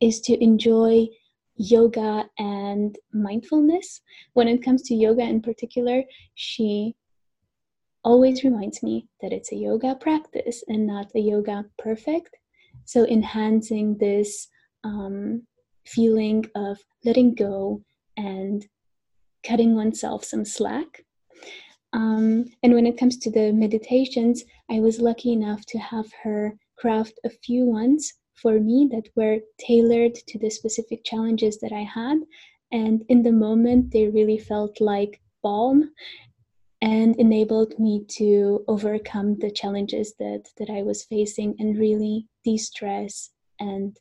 is 0.01 0.21
to 0.21 0.43
enjoy 0.43 1.07
yoga 1.59 2.25
and 2.39 2.97
mindfulness. 3.13 4.01
When 4.33 4.47
it 4.47 4.63
comes 4.63 4.81
to 4.83 4.95
yoga 4.95 5.21
in 5.21 5.41
particular, 5.41 6.03
she 6.33 6.95
always 8.03 8.43
reminds 8.43 8.81
me 8.81 9.07
that 9.21 9.33
it's 9.33 9.51
a 9.51 9.57
yoga 9.57 9.93
practice 9.95 10.63
and 10.67 10.87
not 10.87 11.11
a 11.15 11.19
yoga 11.19 11.65
perfect. 11.77 12.35
So, 12.85 13.05
enhancing 13.05 13.97
this 13.97 14.47
um, 14.83 15.43
feeling 15.85 16.45
of 16.55 16.79
letting 17.03 17.35
go 17.35 17.83
and 18.17 18.65
cutting 19.43 19.75
oneself 19.75 20.23
some 20.23 20.45
slack. 20.45 21.05
Um, 21.91 22.45
and 22.63 22.73
when 22.73 22.85
it 22.85 22.97
comes 22.97 23.17
to 23.17 23.31
the 23.31 23.51
meditations, 23.51 24.43
I 24.69 24.79
was 24.79 25.01
lucky 25.01 25.33
enough 25.33 25.65
to 25.67 25.77
have 25.79 26.05
her 26.23 26.57
craft 26.77 27.19
a 27.25 27.29
few 27.29 27.65
ones 27.65 28.13
for 28.41 28.59
me 28.59 28.87
that 28.91 29.09
were 29.15 29.39
tailored 29.57 30.15
to 30.15 30.39
the 30.39 30.49
specific 30.49 31.03
challenges 31.03 31.59
that 31.59 31.71
I 31.71 31.83
had. 31.83 32.19
And 32.71 33.03
in 33.09 33.23
the 33.23 33.31
moment, 33.31 33.91
they 33.91 34.07
really 34.07 34.37
felt 34.37 34.79
like 34.79 35.21
balm 35.41 35.91
and 36.81 37.15
enabled 37.17 37.77
me 37.79 38.05
to 38.07 38.63
overcome 38.67 39.37
the 39.39 39.51
challenges 39.51 40.13
that, 40.19 40.45
that 40.57 40.69
I 40.69 40.83
was 40.83 41.03
facing 41.03 41.55
and 41.59 41.77
really 41.77 42.27
de 42.43 42.57
stress 42.57 43.31
and 43.59 43.97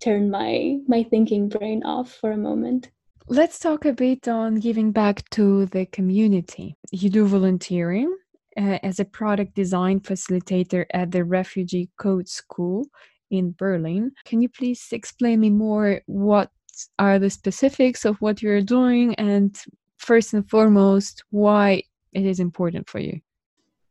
turn 0.00 0.30
my, 0.30 0.78
my 0.86 1.02
thinking 1.02 1.48
brain 1.48 1.82
off 1.84 2.12
for 2.12 2.30
a 2.30 2.36
moment. 2.36 2.90
Let's 3.26 3.58
talk 3.58 3.84
a 3.84 3.92
bit 3.92 4.28
on 4.28 4.56
giving 4.56 4.92
back 4.92 5.28
to 5.30 5.66
the 5.66 5.86
community. 5.86 6.76
You 6.92 7.08
do 7.08 7.26
volunteering 7.26 8.14
uh, 8.56 8.78
as 8.82 9.00
a 9.00 9.04
product 9.04 9.54
design 9.54 10.00
facilitator 10.00 10.84
at 10.92 11.10
the 11.10 11.24
Refugee 11.24 11.90
Code 11.96 12.28
School 12.28 12.86
in 13.30 13.54
Berlin. 13.58 14.12
Can 14.24 14.42
you 14.42 14.48
please 14.48 14.86
explain 14.92 15.40
me 15.40 15.50
more 15.50 16.00
what 16.06 16.50
are 16.98 17.18
the 17.18 17.30
specifics 17.30 18.04
of 18.04 18.16
what 18.20 18.42
you're 18.42 18.62
doing 18.62 19.14
and 19.16 19.56
first 19.98 20.34
and 20.34 20.48
foremost 20.48 21.24
why 21.30 21.82
it 22.12 22.26
is 22.26 22.40
important 22.40 22.88
for 22.88 22.98
you? 22.98 23.20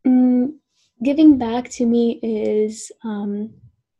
Mm, 0.06 0.54
giving 1.02 1.38
back 1.38 1.68
to 1.70 1.86
me 1.86 2.20
is 2.22 2.92
um, 3.04 3.54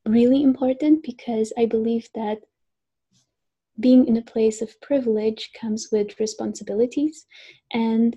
really 0.07 0.42
important 0.42 1.03
because 1.03 1.53
I 1.59 1.66
believe 1.66 2.09
that 2.14 2.38
being 3.81 4.07
in 4.07 4.16
a 4.16 4.22
place 4.22 4.62
of 4.62 4.81
privilege 4.81 5.50
comes 5.59 5.88
with 5.90 6.20
responsibilities. 6.20 7.27
And 7.72 8.16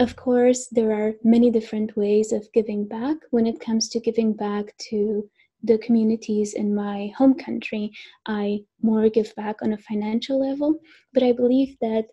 of 0.00 0.16
course, 0.16 0.66
there 0.68 0.92
are 0.92 1.12
many 1.22 1.50
different 1.50 1.94
ways 1.94 2.32
of 2.32 2.50
giving 2.54 2.88
back. 2.88 3.18
When 3.30 3.46
it 3.46 3.60
comes 3.60 3.88
to 3.90 4.00
giving 4.00 4.32
back 4.32 4.74
to 4.88 5.28
the 5.62 5.76
communities 5.76 6.54
in 6.54 6.74
my 6.74 7.12
home 7.18 7.34
country, 7.34 7.92
I 8.26 8.60
more 8.82 9.10
give 9.10 9.34
back 9.36 9.56
on 9.62 9.74
a 9.74 9.78
financial 9.78 10.40
level. 10.40 10.80
But 11.12 11.22
I 11.22 11.32
believe 11.32 11.76
that 11.82 12.06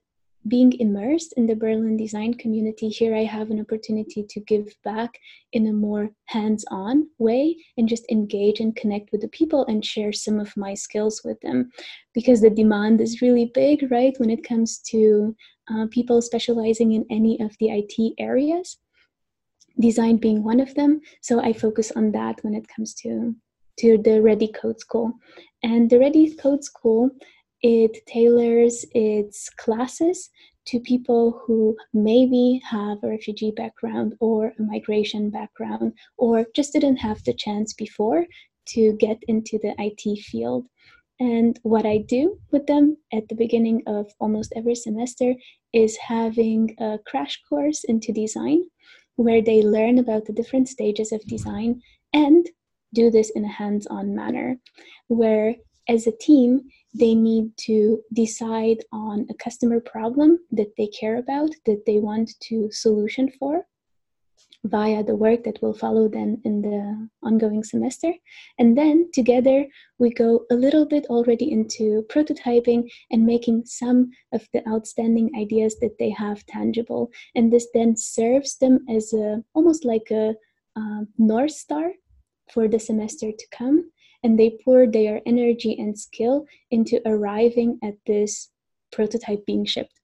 being 0.48 0.74
immersed 0.80 1.34
in 1.36 1.48
the 1.48 1.56
Berlin 1.56 1.98
design 1.98 2.34
community, 2.34 2.90
here 2.90 3.16
I 3.16 3.24
have 3.24 3.50
an 3.52 3.60
opportunity 3.60 4.26
to 4.30 4.40
give 4.42 4.74
back 4.84 5.20
in 5.52 5.68
a 5.68 5.74
more 5.74 6.10
hands 6.26 6.64
on 6.72 7.08
way 7.18 7.56
and 7.78 7.90
just 7.90 8.06
engage 8.10 8.60
and 8.60 8.76
connect 8.76 9.12
with 9.12 9.22
the 9.22 9.28
people 9.30 9.66
and 9.66 9.84
share 9.84 10.14
some 10.14 10.40
of 10.40 10.56
my 10.56 10.74
skills 10.74 11.22
with 11.24 11.40
them. 11.42 11.70
Because 12.14 12.42
the 12.42 12.50
demand 12.50 13.02
is 13.02 13.22
really 13.22 13.52
big, 13.54 13.92
right, 13.92 14.16
when 14.20 14.30
it 14.30 14.44
comes 14.44 14.80
to 14.90 15.36
uh, 15.70 15.88
people 15.92 16.22
specializing 16.22 16.94
in 16.94 17.06
any 17.10 17.40
of 17.42 17.56
the 17.60 17.70
IT 17.70 18.14
areas, 18.20 18.78
design 19.80 20.18
being 20.18 20.44
one 20.44 20.60
of 20.60 20.74
them. 20.76 21.02
So 21.22 21.42
I 21.42 21.54
focus 21.54 21.92
on 21.96 22.12
that 22.14 22.44
when 22.44 22.54
it 22.54 22.68
comes 22.74 22.94
to 23.02 23.36
to 23.80 23.98
the 23.98 24.22
ReDI 24.22 24.56
Code 24.56 24.80
School. 24.80 25.14
And 25.64 25.90
the 25.90 25.98
ReDI 25.98 26.38
Code 26.40 26.64
School 26.64 27.12
it 27.62 27.98
tailors 28.08 28.86
its 28.94 29.50
classes 29.50 30.30
to 30.68 30.80
people 30.82 31.42
who 31.46 31.76
maybe 31.94 32.62
have 32.70 32.98
a 33.02 33.08
refugee 33.08 33.52
background 33.56 34.14
or 34.20 34.54
a 34.60 34.62
migration 34.62 35.30
background 35.30 35.94
or 36.18 36.46
just 36.56 36.74
didn't 36.74 36.98
have 36.98 37.24
the 37.24 37.34
chance 37.34 37.74
before 37.74 38.26
to 38.68 38.94
get 39.00 39.18
into 39.28 39.58
the 39.62 39.74
IT 39.80 40.22
field. 40.24 40.68
And 41.20 41.58
what 41.64 41.86
I 41.86 42.00
do 42.00 42.38
with 42.52 42.68
them 42.68 42.98
at 43.14 43.28
the 43.28 43.36
beginning 43.36 43.82
of 43.88 44.12
almost 44.20 44.54
every 44.56 44.76
semester 44.76 45.34
is 45.74 45.98
having 45.98 46.76
a 46.80 47.00
crash 47.08 47.42
course 47.50 47.84
into 47.86 48.12
design 48.12 48.64
where 49.16 49.42
they 49.42 49.64
learn 49.64 49.98
about 49.98 50.26
the 50.26 50.34
different 50.34 50.70
stages 50.70 51.12
of 51.12 51.26
design 51.26 51.82
and 52.14 52.48
do 52.94 53.10
this 53.10 53.32
in 53.32 53.44
a 53.46 53.52
hands 53.52 53.88
on 53.88 54.16
manner, 54.16 54.58
where 55.08 55.56
as 55.90 56.06
a 56.06 56.18
team, 56.20 56.62
they 56.98 57.14
need 57.14 57.56
to 57.58 58.02
decide 58.14 58.84
on 58.92 59.28
a 59.30 59.34
customer 59.36 59.80
problem 59.80 60.40
that 60.52 60.72
they 60.78 60.88
care 60.88 61.18
about, 61.18 61.52
that 61.66 61.84
they 61.86 62.00
want 62.00 62.32
to 62.42 62.70
solution 62.72 63.32
for 63.40 63.66
via 64.64 65.04
the 65.04 65.16
work 65.16 65.44
that 65.44 65.60
will 65.62 65.74
follow 65.74 66.08
then 66.08 66.42
in 66.44 66.62
the 66.62 67.10
ongoing 67.24 67.64
semester. 67.64 68.12
And 68.60 68.78
then 68.78 69.10
together 69.14 69.66
we 69.98 70.10
go 70.10 70.46
a 70.52 70.56
little 70.56 70.86
bit 70.86 71.06
already 71.06 71.52
into 71.52 72.06
prototyping 72.10 72.90
and 73.12 73.26
making 73.26 73.66
some 73.66 74.12
of 74.34 74.48
the 74.54 74.68
outstanding 74.68 75.30
ideas 75.38 75.80
that 75.80 75.98
they 76.00 76.10
have 76.10 76.46
tangible. 76.46 77.12
And 77.36 77.52
this 77.52 77.68
then 77.74 77.96
serves 77.96 78.58
them 78.58 78.86
as 78.90 79.14
a 79.14 79.44
almost 79.54 79.86
like 79.86 80.10
a 80.12 80.36
um, 80.76 81.08
North 81.18 81.52
Star 81.52 81.92
for 82.54 82.68
the 82.68 82.80
semester 82.80 83.32
to 83.32 83.48
come 83.52 83.92
and 84.28 84.38
they 84.38 84.60
pour 84.66 84.86
their 84.86 85.22
energy 85.26 85.74
and 85.80 85.98
skill 85.98 86.46
into 86.70 87.02
arriving 87.06 87.80
at 87.82 87.96
this 88.06 88.50
prototype 88.92 89.46
being 89.46 89.64
shipped. 89.64 90.02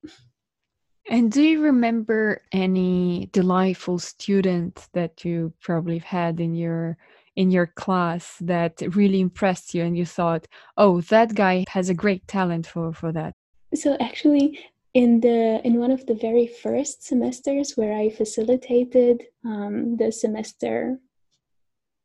And 1.09 1.29
do 1.29 1.43
you 1.43 1.61
remember 1.61 2.41
any 2.53 3.27
delightful 3.33 3.99
student 3.99 4.87
that 4.93 5.25
you 5.25 5.51
probably 5.59 5.97
had 5.97 6.39
in 6.39 6.55
your 6.55 6.97
in 7.35 7.51
your 7.51 7.67
class 7.67 8.37
that 8.39 8.73
really 8.95 9.19
impressed 9.19 9.73
you 9.73 9.83
and 9.83 9.97
you 9.97 10.05
thought, 10.05 10.47
"Oh, 10.77 11.01
that 11.13 11.35
guy 11.35 11.65
has 11.67 11.89
a 11.89 11.99
great 12.03 12.25
talent 12.27 12.65
for 12.65 12.93
for 12.93 13.11
that." 13.11 13.33
So 13.75 13.97
actually 13.99 14.45
in 14.93 15.19
the 15.19 15.59
in 15.67 15.73
one 15.85 15.91
of 15.91 16.05
the 16.05 16.17
very 16.27 16.47
first 16.47 17.03
semesters 17.03 17.73
where 17.75 17.93
I 18.03 18.09
facilitated 18.09 19.15
um, 19.43 19.97
the 19.97 20.11
semester 20.11 20.99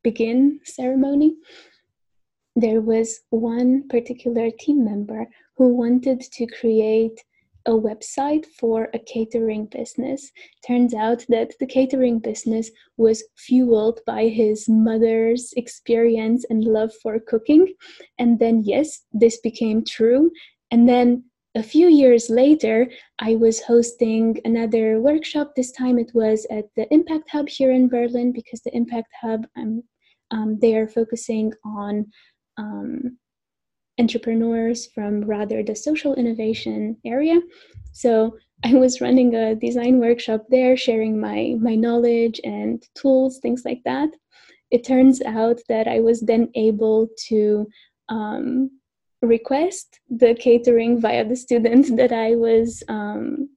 begin 0.03 0.61
ceremony, 0.65 1.37
there 2.63 2.81
was 2.81 3.21
one 3.31 3.89
particular 3.89 4.51
team 4.51 4.85
member 4.85 5.27
who 5.57 5.69
wanted 5.75 6.21
to 6.21 6.47
create 6.47 7.25
a 7.67 7.71
website 7.71 8.47
for 8.59 8.89
a 8.95 8.99
catering 8.99 9.67
business. 9.67 10.33
Turns 10.67 10.95
out 10.95 11.25
that 11.29 11.53
the 11.61 11.67
catering 11.67 12.19
business 12.19 12.71
was 12.97 13.23
fueled 13.37 14.01
by 14.07 14.29
his 14.29 14.69
mother's 14.69 15.53
experience 15.57 16.47
and 16.49 16.65
love 16.65 16.93
for 17.03 17.21
cooking. 17.21 17.75
And 18.19 18.39
then, 18.39 18.63
yes, 18.65 19.03
this 19.13 19.39
became 19.41 19.85
true. 19.85 20.31
And 20.71 20.89
then 20.89 21.25
a 21.55 21.63
few 21.63 21.89
years 21.89 22.31
later, 22.31 22.91
I 23.19 23.37
was 23.37 23.61
hosting 23.61 24.39
another 24.45 25.01
workshop. 25.01 25.55
This 25.55 25.73
time 25.73 25.99
it 25.99 26.13
was 26.15 26.47
at 26.51 26.67
the 26.77 26.87
Impact 26.93 27.29
Hub 27.31 27.49
here 27.49 27.73
in 27.73 27.89
Berlin 27.89 28.33
because 28.33 28.63
the 28.63 28.75
Impact 28.75 29.13
Hub, 29.21 29.47
um, 29.57 29.83
um, 30.31 30.59
they 30.61 30.75
are 30.77 30.89
focusing 30.89 31.53
on 31.65 32.07
um, 32.59 33.19
entrepreneurs 33.99 34.87
from 34.87 35.23
rather 35.23 35.63
the 35.63 35.75
social 35.75 36.15
innovation 36.15 36.97
area. 37.05 37.41
So 37.93 38.37
I 38.65 38.75
was 38.75 39.01
running 39.01 39.35
a 39.35 39.55
design 39.55 40.01
workshop 40.01 40.47
there, 40.51 40.77
sharing 40.77 41.21
my 41.21 41.57
my 41.61 41.75
knowledge 41.75 42.41
and 42.45 42.83
tools, 42.95 43.39
things 43.39 43.63
like 43.65 43.83
that. 43.85 44.11
It 44.71 44.85
turns 44.85 45.23
out 45.23 45.61
that 45.69 45.89
I 45.89 46.01
was 46.01 46.21
then 46.21 46.51
able 46.55 47.09
to 47.29 47.67
um, 48.09 48.71
request 49.23 50.01
the 50.11 50.35
catering 50.35 51.01
via 51.01 51.25
the 51.27 51.37
student 51.37 51.97
that 52.01 52.13
I 52.13 52.35
was 52.35 52.83
um, 52.89 53.49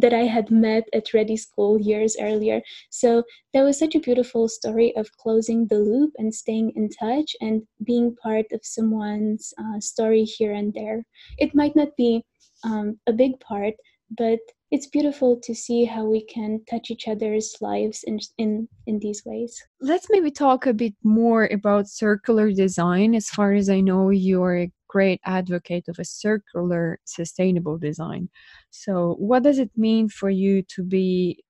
that 0.00 0.12
I 0.12 0.24
had 0.24 0.50
met 0.50 0.84
at 0.92 1.06
ReDI 1.14 1.38
School 1.38 1.80
years 1.80 2.16
earlier. 2.20 2.60
So 2.90 3.24
that 3.52 3.62
was 3.62 3.78
such 3.78 3.94
a 3.94 4.00
beautiful 4.00 4.46
story 4.48 4.94
of 4.96 5.10
closing 5.16 5.66
the 5.66 5.78
loop 5.78 6.12
and 6.18 6.34
staying 6.34 6.72
in 6.76 6.90
touch 6.90 7.34
and 7.40 7.62
being 7.84 8.14
part 8.22 8.46
of 8.52 8.60
someone's 8.62 9.54
uh, 9.58 9.80
story 9.80 10.24
here 10.24 10.52
and 10.52 10.72
there. 10.74 11.04
It 11.38 11.54
might 11.54 11.74
not 11.74 11.96
be 11.96 12.24
um, 12.62 12.98
a 13.06 13.12
big 13.12 13.40
part, 13.40 13.74
but 14.18 14.38
it's 14.70 14.86
beautiful 14.88 15.38
to 15.40 15.54
see 15.54 15.84
how 15.84 16.04
we 16.04 16.24
can 16.26 16.60
touch 16.68 16.90
each 16.90 17.06
other's 17.08 17.54
lives 17.60 18.02
in, 18.04 18.18
in 18.38 18.68
in 18.86 18.98
these 18.98 19.22
ways 19.24 19.62
let's 19.80 20.08
maybe 20.10 20.30
talk 20.30 20.66
a 20.66 20.74
bit 20.74 20.94
more 21.04 21.46
about 21.52 21.88
circular 21.88 22.50
design 22.52 23.14
as 23.14 23.28
far 23.28 23.52
as 23.52 23.68
i 23.70 23.80
know 23.80 24.10
you're 24.10 24.58
a 24.58 24.72
great 24.88 25.20
advocate 25.24 25.88
of 25.88 25.98
a 25.98 26.04
circular 26.04 26.98
sustainable 27.04 27.78
design. 27.78 28.28
So 28.70 29.14
what 29.18 29.42
does 29.42 29.58
it 29.58 29.70
mean 29.76 30.08
for 30.08 30.30
you 30.30 30.62
to 30.74 30.82
be 30.82 31.42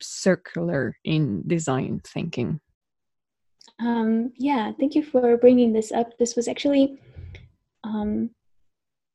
circular 0.00 0.96
in 1.04 1.42
design 1.46 2.00
thinking? 2.04 2.60
Um, 3.78 4.32
yeah 4.36 4.72
thank 4.78 4.94
you 4.94 5.02
for 5.02 5.36
bringing 5.36 5.72
this 5.72 5.92
up. 5.92 6.18
This 6.18 6.36
was 6.36 6.48
actually 6.48 6.98
um, 7.84 8.30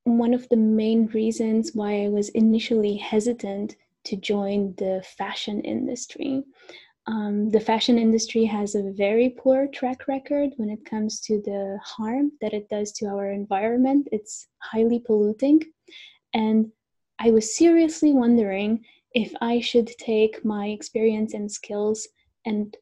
one 0.03 0.33
of 0.33 0.47
the 0.49 0.57
main 0.57 1.07
reasons 1.07 1.71
why 1.73 2.05
I 2.05 2.09
was 2.09 2.29
initially 2.29 2.95
hesitant 2.95 3.75
to 4.05 4.15
join 4.15 4.73
the 4.77 5.03
fashion 5.17 5.61
industry. 5.61 6.43
Um, 7.07 7.49
the 7.49 7.59
fashion 7.59 7.97
industry 7.97 8.43
has 8.43 8.75
a 8.75 8.91
very 8.91 9.29
poor 9.29 9.67
track 9.67 10.09
record 10.09 10.51
when 10.57 10.69
it 10.69 10.83
comes 10.83 11.21
to 11.21 11.41
the 11.41 11.79
harm 11.81 12.33
that 12.41 12.53
it 12.53 12.67
does 12.67 12.91
to 12.93 13.05
our 13.05 13.31
environment. 13.31 14.09
It's 14.11 14.47
highly 14.61 14.99
polluting. 14.99 15.61
And 16.33 16.69
I 17.17 17.31
was 17.31 17.55
seriously 17.55 18.13
wondering 18.13 18.83
if 19.13 19.33
I 19.39 19.61
should 19.61 19.87
take 19.87 20.43
my 20.43 20.67
experience 20.67 21.33
and 21.33 21.49
skills 21.49 22.07
and 22.45 22.75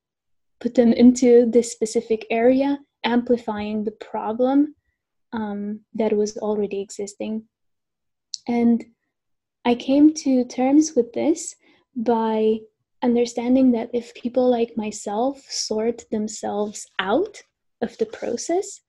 put 0.59 0.73
them 0.73 0.91
into 0.91 1.45
this 1.51 1.71
specific 1.71 2.25
area, 2.31 2.79
amplifying 3.03 3.83
the 3.83 3.91
problem 3.91 4.73
um, 5.33 5.81
that 5.93 6.13
was 6.13 6.35
already 6.37 6.81
existing. 6.81 7.43
And 8.47 8.83
I 9.65 9.75
came 9.75 10.13
to 10.15 10.45
terms 10.45 10.93
with 10.95 11.13
this 11.13 11.55
by 11.95 12.59
understanding 13.05 13.71
that 13.71 13.91
if 13.93 14.13
people 14.15 14.49
like 14.49 14.75
myself 14.75 15.39
sort 15.49 16.03
themselves 16.11 16.87
out 16.99 17.41
of 17.81 17.97
the 17.99 18.07
process, 18.07 18.81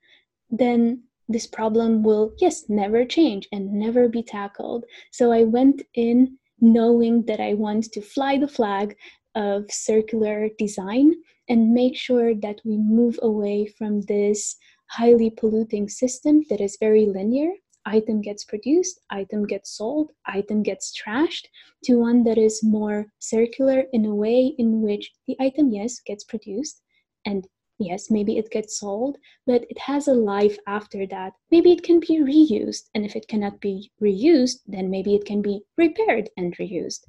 then 0.50 1.02
this 1.28 1.46
problem 1.46 2.02
will, 2.02 2.32
yes, 2.38 2.64
never 2.68 3.04
change 3.04 3.48
and 3.52 3.72
never 3.72 4.08
be 4.08 4.22
tackled. 4.22 4.84
So 5.12 5.32
I 5.32 5.44
went 5.44 5.82
in 5.94 6.38
knowing 6.60 7.24
that 7.26 7.40
I 7.40 7.54
want 7.54 7.84
to 7.92 8.00
fly 8.00 8.38
the 8.38 8.54
flag 8.58 8.96
of 9.34 9.70
circular 9.70 10.48
design 10.58 11.12
and 11.48 11.74
make 11.74 11.96
sure 11.96 12.34
that 12.34 12.60
we 12.64 12.76
move 12.78 13.18
away 13.22 13.66
from 13.78 14.00
this 14.02 14.56
highly 14.88 15.30
polluting 15.30 15.88
system 15.88 16.42
that 16.48 16.60
is 16.60 16.78
very 16.80 17.06
linear 17.06 17.50
item 17.86 18.20
gets 18.20 18.44
produced 18.44 19.00
item 19.10 19.46
gets 19.46 19.70
sold 19.76 20.10
item 20.26 20.62
gets 20.62 20.92
trashed 21.00 21.46
to 21.84 21.96
one 21.96 22.22
that 22.24 22.38
is 22.38 22.62
more 22.62 23.06
circular 23.18 23.84
in 23.92 24.04
a 24.04 24.14
way 24.14 24.54
in 24.58 24.82
which 24.82 25.12
the 25.26 25.36
item 25.40 25.70
yes 25.70 26.00
gets 26.00 26.24
produced 26.24 26.82
and 27.24 27.46
yes 27.78 28.10
maybe 28.10 28.38
it 28.38 28.50
gets 28.50 28.78
sold 28.78 29.16
but 29.46 29.64
it 29.70 29.78
has 29.78 30.08
a 30.08 30.12
life 30.12 30.58
after 30.66 31.06
that 31.06 31.32
maybe 31.50 31.72
it 31.72 31.82
can 31.82 32.00
be 32.00 32.18
reused 32.32 32.84
and 32.94 33.04
if 33.04 33.16
it 33.16 33.28
cannot 33.28 33.60
be 33.60 33.90
reused 34.02 34.60
then 34.66 34.90
maybe 34.90 35.14
it 35.14 35.24
can 35.24 35.40
be 35.40 35.62
repaired 35.76 36.28
and 36.36 36.56
reused 36.56 37.04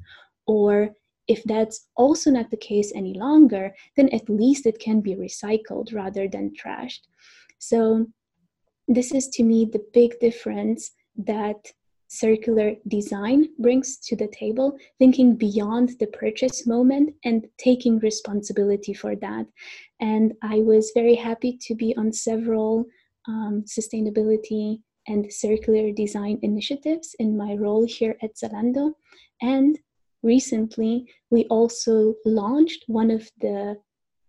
or 0.45 0.93
if 1.27 1.43
that's 1.43 1.87
also 1.95 2.31
not 2.31 2.49
the 2.49 2.57
case 2.57 2.91
any 2.95 3.13
longer, 3.13 3.73
then 3.95 4.09
at 4.09 4.29
least 4.29 4.65
it 4.65 4.79
can 4.79 5.01
be 5.01 5.15
recycled 5.15 5.93
rather 5.93 6.27
than 6.27 6.53
trashed. 6.55 7.01
So, 7.59 8.07
this 8.88 9.13
is 9.13 9.28
to 9.30 9.43
me 9.43 9.65
the 9.65 9.84
big 9.93 10.19
difference 10.19 10.91
that 11.17 11.71
circular 12.08 12.73
design 12.88 13.50
brings 13.60 13.97
to 13.97 14.15
the 14.15 14.28
table, 14.28 14.78
thinking 14.97 15.36
beyond 15.36 15.91
the 16.00 16.08
purchase 16.08 16.65
moment 16.65 17.13
and 17.26 17.47
taking 17.58 18.00
responsibility 18.00 18.93
for 18.93 19.15
that. 19.17 19.45
And 20.00 20.34
I 20.41 20.58
was 20.60 20.91
very 20.95 21.15
happy 21.15 21.58
to 21.63 21.76
be 21.76 21.95
on 21.97 22.13
several 22.13 22.86
um, 23.28 23.65
sustainability 23.67 24.82
and 25.08 25.32
circular 25.32 25.91
design 25.91 26.39
initiatives 26.41 27.15
in 27.19 27.38
my 27.38 27.56
role 27.56 27.86
here 27.86 28.15
at 28.21 28.36
Zalando. 28.36 28.93
And 29.41 29.78
recently, 30.23 31.08
we 31.30 31.45
also 31.45 32.15
launched 32.26 32.84
one 32.88 33.12
of 33.12 33.30
the 33.41 33.78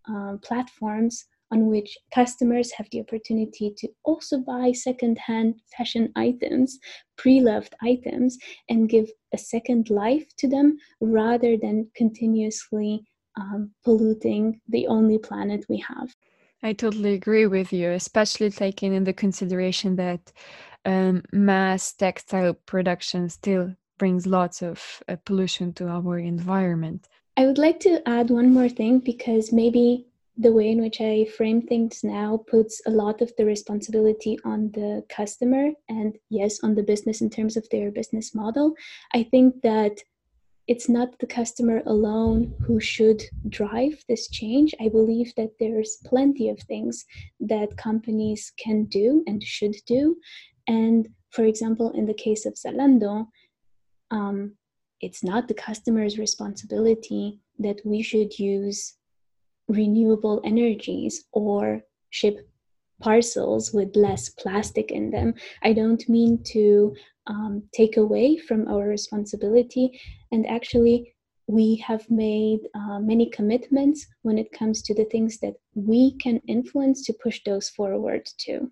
um, 0.09 0.41
platforms 0.43 1.27
on 1.51 1.67
which 1.67 1.97
customers 2.15 2.73
have 2.73 2.89
the 2.91 3.01
opportunity 3.01 3.73
to 3.79 3.89
also 4.05 4.39
buy 4.39 4.73
secondhand 4.73 5.55
fashion 5.77 6.13
items, 6.17 6.79
pre 7.17 7.41
loved 7.41 7.75
items, 7.83 8.39
and 8.69 8.89
give 8.89 9.09
a 9.33 9.39
second 9.39 9.91
life 9.91 10.27
to 10.37 10.49
them 10.49 10.77
rather 11.01 11.57
than 11.57 11.91
continuously 11.95 13.05
um, 13.39 13.71
polluting 13.85 14.61
the 14.69 14.87
only 14.87 15.19
planet 15.19 15.65
we 15.69 15.79
have. 15.79 16.15
I 16.63 16.73
totally 16.73 17.15
agree 17.15 17.47
with 17.47 17.73
you, 17.73 17.91
especially 17.91 18.51
taking 18.51 18.93
into 18.93 19.13
consideration 19.13 19.97
that 19.97 20.33
um, 20.85 21.23
mass 21.33 21.93
textile 21.93 22.55
production 22.55 23.29
still 23.29 23.75
brings 23.99 24.27
lots 24.27 24.63
of 24.63 25.03
uh, 25.09 25.17
pollution 25.25 25.73
to 25.75 25.89
our 25.89 26.19
environment. 26.19 27.09
I 27.37 27.47
would 27.47 27.59
like 27.59 27.79
to 27.81 28.03
add 28.09 28.31
one 28.31 28.53
more 28.53 28.69
thing 28.69 28.99
because 28.99 29.53
maybe 29.53 30.08
the 30.41 30.53
way 30.53 30.71
in 30.71 30.81
which 30.81 31.01
I 31.01 31.25
frame 31.37 31.63
things 31.63 32.05
now 32.05 32.45
puts 32.49 32.81
a 32.87 32.91
lot 32.91 33.21
of 33.21 33.33
the 33.37 33.45
responsibility 33.45 34.39
on 34.45 34.71
the 34.73 35.03
customer 35.09 35.71
and, 35.89 36.17
yes, 36.31 36.61
on 36.63 36.77
the 36.77 36.85
business 36.85 37.21
in 37.21 37.29
terms 37.29 37.57
of 37.57 37.69
their 37.71 37.91
business 37.91 38.35
model. 38.37 38.75
I 39.13 39.25
think 39.25 39.63
that 39.63 39.99
it's 40.69 40.89
not 40.89 41.19
the 41.19 41.27
customer 41.27 41.83
alone 41.87 42.55
who 42.65 42.79
should 42.79 43.23
drive 43.49 44.05
this 44.09 44.29
change. 44.29 44.75
I 44.81 44.89
believe 44.89 45.33
that 45.37 45.53
there's 45.59 45.99
plenty 46.05 46.51
of 46.51 46.61
things 46.61 47.05
that 47.41 47.77
companies 47.77 48.53
can 48.63 48.85
do 48.85 49.25
and 49.27 49.43
should 49.43 49.77
do. 49.87 50.17
And 50.69 51.09
for 51.31 51.45
example, 51.45 51.91
in 51.93 52.07
the 52.07 52.15
case 52.15 52.47
of 52.47 52.55
Zalando, 52.55 53.27
um, 54.11 54.53
it's 55.01 55.25
not 55.25 55.49
the 55.49 55.55
customer's 55.55 56.19
responsibility 56.19 57.41
that 57.59 57.81
we 57.85 58.03
should 58.03 58.39
use 58.39 58.98
renewable 59.69 60.41
energies 60.45 61.25
or 61.33 61.83
ship 62.11 62.49
parcels 63.01 63.73
with 63.73 63.95
less 63.95 64.31
plastic 64.31 64.91
in 64.91 65.11
them. 65.11 65.35
I 65.63 65.73
don't 65.73 66.09
mean 66.09 66.43
to 66.53 66.95
um, 67.27 67.63
take 67.73 67.97
away 67.97 68.37
from 68.37 68.67
our 68.69 68.89
responsibility, 68.89 70.01
and 70.33 70.47
actually, 70.47 71.15
we 71.47 71.77
have 71.87 72.09
made 72.11 72.61
uh, 72.75 73.01
many 73.01 73.31
commitments 73.31 74.07
when 74.23 74.37
it 74.37 74.53
comes 74.53 74.83
to 74.83 74.95
the 74.95 75.07
things 75.07 75.39
that 75.39 75.55
we 75.75 76.15
can 76.19 76.41
influence 76.47 77.07
to 77.07 77.15
push 77.23 77.41
those 77.45 77.71
forward 77.71 78.29
too. 78.37 78.71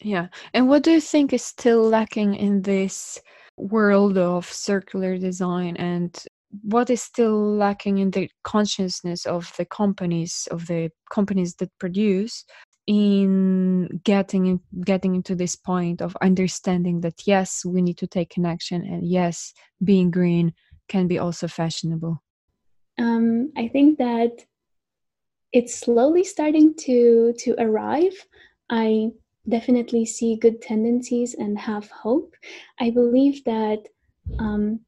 Yeah. 0.00 0.28
And 0.52 0.68
what 0.68 0.82
do 0.82 0.90
you 0.92 1.00
think 1.00 1.32
is 1.32 1.42
still 1.42 1.82
lacking 1.88 2.34
in 2.34 2.60
this 2.60 3.18
world 3.56 4.18
of 4.18 4.44
circular 4.44 5.16
design 5.16 5.76
and 5.76 6.14
what 6.62 6.90
is 6.90 7.02
still 7.02 7.56
lacking 7.56 7.98
in 7.98 8.10
the 8.10 8.30
consciousness 8.44 9.26
of 9.26 9.52
the 9.56 9.64
companies 9.64 10.48
of 10.50 10.66
the 10.66 10.90
companies 11.10 11.54
that 11.56 11.70
produce 11.78 12.44
in 12.86 13.88
getting 14.04 14.46
in, 14.46 14.60
getting 14.84 15.14
into 15.14 15.34
this 15.34 15.56
point 15.56 16.00
of 16.00 16.16
understanding 16.22 17.00
that 17.00 17.26
yes 17.26 17.64
we 17.64 17.82
need 17.82 17.98
to 17.98 18.06
take 18.06 18.36
an 18.36 18.46
action 18.46 18.82
and 18.82 19.06
yes 19.06 19.52
being 19.82 20.10
green 20.10 20.52
can 20.88 21.08
be 21.08 21.18
also 21.18 21.48
fashionable 21.48 22.22
um, 22.98 23.52
i 23.56 23.66
think 23.68 23.98
that 23.98 24.44
it's 25.52 25.74
slowly 25.74 26.22
starting 26.22 26.74
to 26.74 27.34
to 27.38 27.54
arrive 27.58 28.14
i 28.70 29.10
definitely 29.48 30.04
see 30.04 30.36
good 30.36 30.60
tendencies 30.60 31.34
and 31.34 31.58
have 31.58 31.88
hope. 31.90 32.34
I 32.80 32.90
believe 32.90 33.44
that 33.44 33.82
um, 34.38 34.80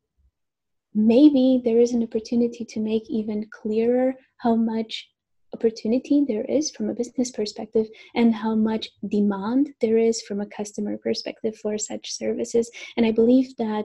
maybe 0.98 1.62
there 1.64 1.78
is 1.78 1.92
an 1.92 2.02
opportunity 2.02 2.64
to 2.64 2.80
make 2.80 3.08
even 3.08 3.46
clearer 3.52 4.14
how 4.38 4.56
much 4.56 5.08
opportunity 5.54 6.24
there 6.26 6.44
is 6.46 6.72
from 6.72 6.90
a 6.90 6.94
business 6.94 7.30
perspective 7.30 7.86
and 8.16 8.34
how 8.34 8.54
much 8.56 8.88
demand 9.06 9.70
there 9.80 9.96
is 9.96 10.20
from 10.22 10.40
a 10.40 10.46
customer 10.46 10.98
perspective 10.98 11.56
for 11.56 11.78
such 11.78 12.12
services. 12.12 12.68
And 12.96 13.06
I 13.06 13.12
believe 13.12 13.56
that 13.58 13.84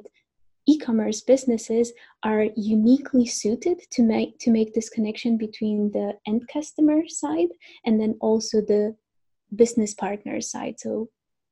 e-commerce 0.68 1.22
businesses 1.22 1.94
are 2.24 2.48
uniquely 2.56 3.28
suited 3.28 3.78
to 3.92 4.02
make 4.02 4.40
to 4.40 4.50
make 4.50 4.74
this 4.74 4.90
connection 4.90 5.38
between 5.38 5.92
the 5.92 6.14
end 6.26 6.42
customer 6.52 7.08
side 7.08 7.50
and 7.86 8.02
then 8.02 8.16
also 8.22 8.60
the 8.60 8.96
business 9.56 9.94
partners 9.94 10.50
side, 10.50 10.80
so 10.80 11.10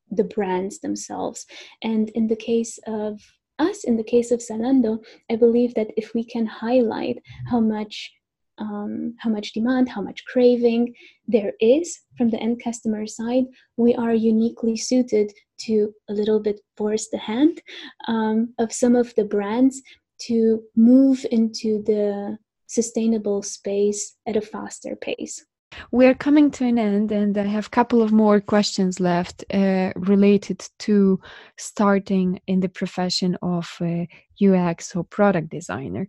the 0.09 0.23
brands 0.23 0.79
themselves. 0.79 1.45
And 1.83 2.09
in 2.09 2.25
the 2.27 2.35
case 2.35 2.79
of 2.87 3.21
us, 3.69 3.83
in 3.83 3.95
the 3.97 4.09
case 4.13 4.31
of 4.31 4.39
Zalando, 4.39 4.93
I 5.31 5.35
believe 5.35 5.73
that 5.75 5.91
if 6.01 6.13
we 6.15 6.23
can 6.23 6.45
highlight 6.45 7.17
how 7.49 7.59
much 7.59 8.11
um, 8.57 9.15
how 9.17 9.29
much 9.29 9.53
demand, 9.53 9.89
how 9.89 10.01
much 10.01 10.23
craving 10.25 10.93
there 11.27 11.53
is 11.59 11.99
from 12.17 12.29
the 12.29 12.39
end 12.45 12.61
customer 12.63 13.07
side, 13.07 13.45
we 13.75 13.95
are 13.95 14.13
uniquely 14.13 14.77
suited 14.77 15.33
to 15.65 15.73
a 16.09 16.13
little 16.13 16.39
bit 16.39 16.59
force 16.77 17.07
the 17.11 17.17
hand 17.17 17.61
um, 18.07 18.53
of 18.59 18.71
some 18.71 18.95
of 18.95 19.15
the 19.15 19.25
brands 19.25 19.81
to 20.27 20.61
move 20.75 21.25
into 21.31 21.81
the 21.83 22.37
sustainable 22.67 23.41
space 23.41 24.15
at 24.27 24.37
a 24.37 24.41
faster 24.53 24.95
pace. 24.95 25.43
We're 25.91 26.15
coming 26.15 26.51
to 26.51 26.65
an 26.65 26.77
end, 26.77 27.11
and 27.11 27.37
I 27.37 27.45
have 27.45 27.67
a 27.67 27.69
couple 27.69 28.01
of 28.01 28.11
more 28.11 28.41
questions 28.41 28.99
left 28.99 29.45
uh, 29.53 29.91
related 29.95 30.67
to 30.79 31.19
starting 31.57 32.39
in 32.47 32.59
the 32.59 32.69
profession 32.69 33.37
of 33.41 33.69
uh, 33.81 34.05
UX 34.43 34.95
or 34.95 35.03
product 35.03 35.49
designer. 35.49 36.07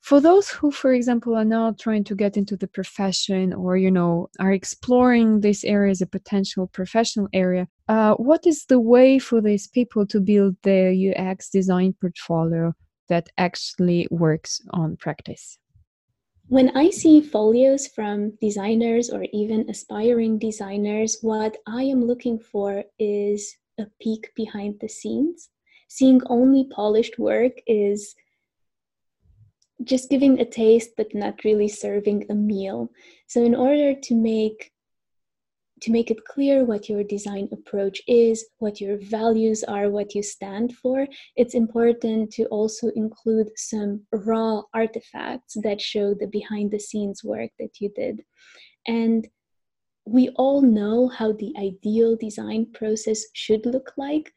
For 0.00 0.20
those 0.20 0.48
who, 0.48 0.70
for 0.70 0.92
example, 0.94 1.36
are 1.36 1.44
now 1.44 1.74
trying 1.78 2.04
to 2.04 2.14
get 2.14 2.36
into 2.36 2.56
the 2.56 2.68
profession 2.68 3.52
or, 3.52 3.76
you 3.76 3.90
know, 3.90 4.28
are 4.38 4.52
exploring 4.52 5.40
this 5.40 5.64
area 5.64 5.90
as 5.90 6.00
a 6.00 6.06
potential 6.06 6.66
professional 6.68 7.28
area, 7.32 7.66
uh, 7.88 8.14
what 8.14 8.46
is 8.46 8.64
the 8.66 8.80
way 8.80 9.18
for 9.18 9.40
these 9.40 9.66
people 9.66 10.06
to 10.06 10.20
build 10.20 10.56
their 10.62 10.92
UX 10.92 11.50
design 11.50 11.94
portfolio 12.00 12.72
that 13.08 13.28
actually 13.36 14.06
works 14.10 14.62
on 14.70 14.96
practice? 14.96 15.58
When 16.48 16.74
I 16.74 16.88
see 16.88 17.20
folios 17.20 17.86
from 17.88 18.38
designers 18.40 19.10
or 19.10 19.26
even 19.34 19.68
aspiring 19.68 20.38
designers, 20.38 21.18
what 21.20 21.58
I 21.66 21.82
am 21.82 22.06
looking 22.06 22.38
for 22.38 22.84
is 22.98 23.54
a 23.78 23.84
peek 24.00 24.32
behind 24.34 24.80
the 24.80 24.88
scenes. 24.88 25.50
Seeing 25.88 26.22
only 26.26 26.64
polished 26.64 27.18
work 27.18 27.52
is 27.66 28.14
just 29.84 30.08
giving 30.08 30.40
a 30.40 30.46
taste 30.46 30.92
but 30.96 31.14
not 31.14 31.44
really 31.44 31.68
serving 31.68 32.24
a 32.30 32.34
meal. 32.34 32.90
So, 33.26 33.44
in 33.44 33.54
order 33.54 33.92
to 33.94 34.14
make 34.14 34.72
to 35.80 35.90
make 35.90 36.10
it 36.10 36.24
clear 36.24 36.64
what 36.64 36.88
your 36.88 37.04
design 37.04 37.48
approach 37.52 38.00
is, 38.06 38.46
what 38.58 38.80
your 38.80 38.98
values 38.98 39.64
are, 39.64 39.90
what 39.90 40.14
you 40.14 40.22
stand 40.22 40.74
for, 40.76 41.06
it's 41.36 41.54
important 41.54 42.32
to 42.32 42.44
also 42.46 42.88
include 42.96 43.48
some 43.56 44.02
raw 44.12 44.62
artifacts 44.74 45.56
that 45.62 45.80
show 45.80 46.14
the 46.14 46.26
behind 46.26 46.70
the 46.70 46.80
scenes 46.80 47.22
work 47.22 47.50
that 47.58 47.80
you 47.80 47.90
did. 47.94 48.22
And 48.86 49.28
we 50.06 50.30
all 50.36 50.62
know 50.62 51.08
how 51.08 51.32
the 51.32 51.52
ideal 51.58 52.16
design 52.16 52.66
process 52.72 53.24
should 53.34 53.66
look 53.66 53.92
like, 53.96 54.32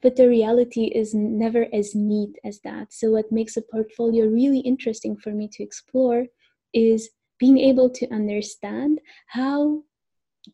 but 0.00 0.16
the 0.16 0.28
reality 0.28 0.84
is 0.84 1.14
never 1.14 1.66
as 1.74 1.94
neat 1.94 2.36
as 2.42 2.60
that. 2.64 2.92
So, 2.92 3.10
what 3.10 3.30
makes 3.30 3.56
a 3.56 3.62
portfolio 3.62 4.26
really 4.26 4.60
interesting 4.60 5.16
for 5.16 5.32
me 5.32 5.48
to 5.52 5.62
explore 5.62 6.26
is 6.72 7.10
being 7.38 7.58
able 7.58 7.90
to 7.90 8.10
understand 8.12 9.00
how 9.26 9.82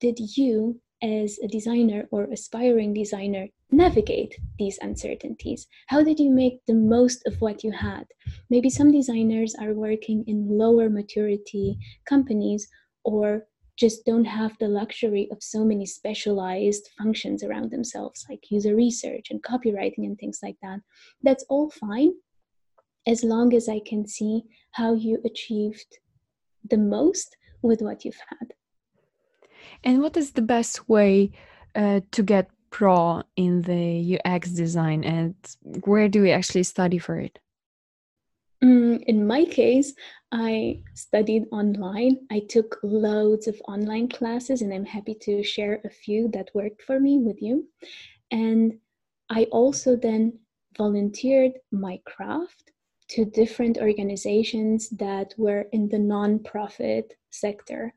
did 0.01 0.18
you 0.37 0.80
as 1.03 1.39
a 1.43 1.49
designer 1.49 2.09
or 2.11 2.24
aspiring 2.24 2.95
designer 2.95 3.49
navigate 3.70 4.34
these 4.59 4.78
uncertainties? 4.80 5.66
How 5.89 6.03
did 6.03 6.18
you 6.18 6.30
make 6.30 6.61
the 6.66 6.74
most 6.74 7.22
of 7.26 7.41
what 7.41 7.62
you 7.62 7.72
had? 7.72 8.05
Maybe 8.51 8.70
some 8.70 8.91
designers 8.91 9.55
are 9.61 9.74
working 9.74 10.24
in 10.26 10.59
lower 10.59 10.89
maturity 10.89 11.78
companies 12.09 12.68
or 13.05 13.47
just 13.76 14.07
don't 14.07 14.24
have 14.24 14.57
the 14.59 14.68
luxury 14.68 15.28
of 15.30 15.43
so 15.43 15.62
many 15.62 15.84
specialized 15.84 16.89
functions 16.97 17.45
around 17.45 17.70
themselves, 17.70 18.24
like 18.28 18.51
user 18.51 18.74
research 18.74 19.26
and 19.30 19.43
copywriting 19.43 20.05
and 20.07 20.18
things 20.18 20.39
like 20.43 20.57
that. 20.62 20.80
That's 21.22 21.45
all 21.51 21.70
fine 21.70 22.12
as 23.07 23.22
long 23.22 23.55
as 23.55 23.68
I 23.68 23.80
can 23.87 24.07
see 24.07 24.43
how 24.72 24.95
you 24.95 25.18
achieved 25.24 25.99
the 26.68 26.78
most 26.78 27.37
with 27.62 27.82
what 27.82 28.05
you've 28.05 28.20
had. 28.30 28.55
And 29.85 30.03
what 30.03 30.17
is 30.17 30.33
the 30.33 30.43
best 30.43 30.89
way 30.89 31.33
uh, 31.75 32.01
to 32.12 32.23
get 32.23 32.51
pro 32.71 33.23
in 33.37 33.62
the 33.62 34.19
UX 34.19 34.51
design, 34.51 35.05
and 35.05 35.35
where 35.85 36.09
do 36.09 36.23
we 36.23 36.31
actually 36.31 36.64
study 36.64 36.99
for 36.99 37.19
it? 37.19 37.39
Mm, 38.62 39.03
in 39.05 39.27
my 39.27 39.45
case, 39.45 39.95
I 40.33 40.83
studied 40.95 41.45
online. 41.53 42.27
I 42.31 42.41
took 42.41 42.79
loads 42.83 43.47
of 43.47 43.61
online 43.69 44.09
classes, 44.09 44.62
and 44.62 44.73
I'm 44.73 44.85
happy 44.85 45.14
to 45.23 45.43
share 45.43 45.81
a 45.85 45.91
few 45.91 46.29
that 46.29 46.55
worked 46.55 46.83
for 46.83 46.99
me 46.99 47.19
with 47.19 47.41
you. 47.41 47.69
And 48.31 48.79
I 49.31 49.45
also 49.45 49.97
then 49.97 50.39
volunteered 50.77 51.53
my 51.71 52.01
craft 52.05 52.73
to 53.09 53.25
different 53.25 53.79
organizations 53.79 54.91
that 54.91 55.35
were 55.39 55.67
in 55.73 55.89
the 55.89 55.99
nonprofit 55.99 57.12
sector 57.31 57.95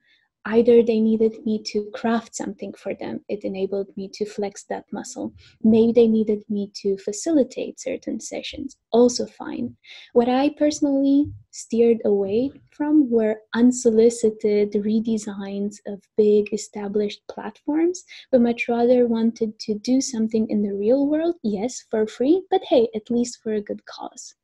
either 0.55 0.81
they 0.81 0.99
needed 0.99 1.33
me 1.45 1.61
to 1.71 1.89
craft 1.93 2.35
something 2.35 2.73
for 2.73 2.93
them 2.95 3.19
it 3.29 3.43
enabled 3.43 3.89
me 3.95 4.09
to 4.13 4.25
flex 4.25 4.63
that 4.63 4.85
muscle. 4.91 5.33
Maybe 5.63 5.91
they 5.91 6.07
needed 6.07 6.43
me 6.49 6.71
to 6.81 6.97
facilitate 6.97 7.79
certain 7.79 8.19
sessions 8.19 8.77
also 8.91 9.25
fine. 9.25 9.75
What 10.13 10.29
i 10.29 10.49
personally 10.49 11.31
steered 11.51 11.99
away 12.05 12.51
from 12.71 13.09
were 13.09 13.41
unsolicited 13.53 14.71
redesigns 14.73 15.75
of 15.87 16.01
big 16.17 16.53
established 16.53 17.21
platforms 17.27 18.03
but 18.31 18.41
much 18.41 18.67
rather 18.67 19.07
wanted 19.07 19.57
to 19.59 19.73
do 19.79 19.99
something 19.99 20.49
in 20.49 20.61
the 20.61 20.73
real 20.73 21.07
world 21.07 21.35
yes 21.43 21.83
for 21.89 22.05
free 22.07 22.41
but 22.51 22.61
hey 22.71 22.87
at 22.95 23.09
least 23.09 23.39
for 23.41 23.53
a 23.53 23.61
good 23.61 23.83
cause 23.85 24.35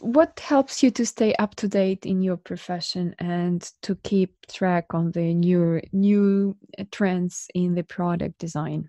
what 0.00 0.38
helps 0.40 0.82
you 0.82 0.90
to 0.90 1.04
stay 1.06 1.34
up 1.34 1.54
to 1.56 1.68
date 1.68 2.04
in 2.04 2.22
your 2.22 2.36
profession 2.36 3.14
and 3.18 3.72
to 3.82 3.94
keep 3.96 4.34
track 4.46 4.86
on 4.92 5.10
the 5.12 5.34
new 5.34 5.80
new 5.92 6.56
trends 6.90 7.48
in 7.54 7.74
the 7.74 7.82
product 7.82 8.38
design 8.38 8.88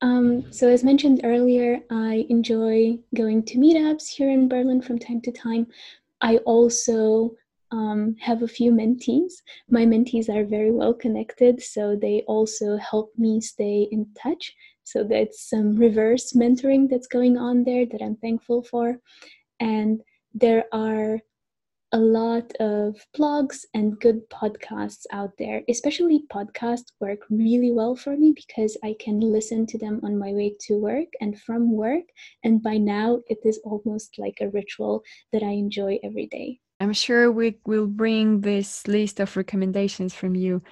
um, 0.00 0.50
so 0.52 0.68
as 0.68 0.82
mentioned 0.82 1.20
earlier 1.24 1.80
i 1.90 2.26
enjoy 2.30 2.98
going 3.14 3.42
to 3.42 3.58
meetups 3.58 4.08
here 4.08 4.30
in 4.30 4.48
berlin 4.48 4.80
from 4.80 4.98
time 4.98 5.20
to 5.20 5.32
time 5.32 5.66
i 6.20 6.36
also 6.38 7.30
um, 7.72 8.14
have 8.20 8.42
a 8.42 8.48
few 8.48 8.70
mentees. 8.70 9.32
My 9.70 9.86
mentees 9.86 10.28
are 10.28 10.44
very 10.44 10.70
well 10.70 10.92
connected, 10.92 11.62
so 11.62 11.96
they 11.96 12.22
also 12.28 12.76
help 12.76 13.12
me 13.16 13.40
stay 13.40 13.88
in 13.90 14.06
touch. 14.22 14.54
So 14.84 15.04
that's 15.04 15.48
some 15.48 15.76
reverse 15.76 16.34
mentoring 16.34 16.90
that's 16.90 17.06
going 17.06 17.38
on 17.38 17.64
there 17.64 17.86
that 17.86 18.02
I'm 18.02 18.16
thankful 18.16 18.62
for 18.62 18.98
and 19.62 20.02
there 20.34 20.64
are 20.72 21.20
a 21.92 21.98
lot 21.98 22.50
of 22.58 22.96
blogs 23.16 23.64
and 23.74 24.00
good 24.00 24.28
podcasts 24.28 25.04
out 25.12 25.30
there. 25.38 25.62
Especially 25.68 26.24
podcasts 26.32 26.90
work 27.00 27.20
really 27.30 27.70
well 27.70 27.94
for 27.94 28.16
me 28.16 28.32
because 28.34 28.76
I 28.82 28.96
can 28.98 29.20
listen 29.20 29.66
to 29.66 29.78
them 29.78 30.00
on 30.02 30.18
my 30.18 30.32
way 30.32 30.56
to 30.66 30.78
work 30.78 31.08
and 31.20 31.40
from 31.40 31.70
work. 31.70 32.04
And 32.42 32.62
by 32.62 32.78
now, 32.78 33.20
it 33.28 33.38
is 33.44 33.60
almost 33.62 34.18
like 34.18 34.38
a 34.40 34.48
ritual 34.48 35.04
that 35.32 35.42
I 35.42 35.50
enjoy 35.50 36.00
every 36.02 36.26
day. 36.26 36.58
I'm 36.80 36.94
sure 36.94 37.30
we 37.30 37.58
will 37.64 37.86
bring 37.86 38.40
this 38.40 38.88
list 38.88 39.20
of 39.20 39.36
recommendations 39.36 40.12
from 40.12 40.34
you 40.34 40.62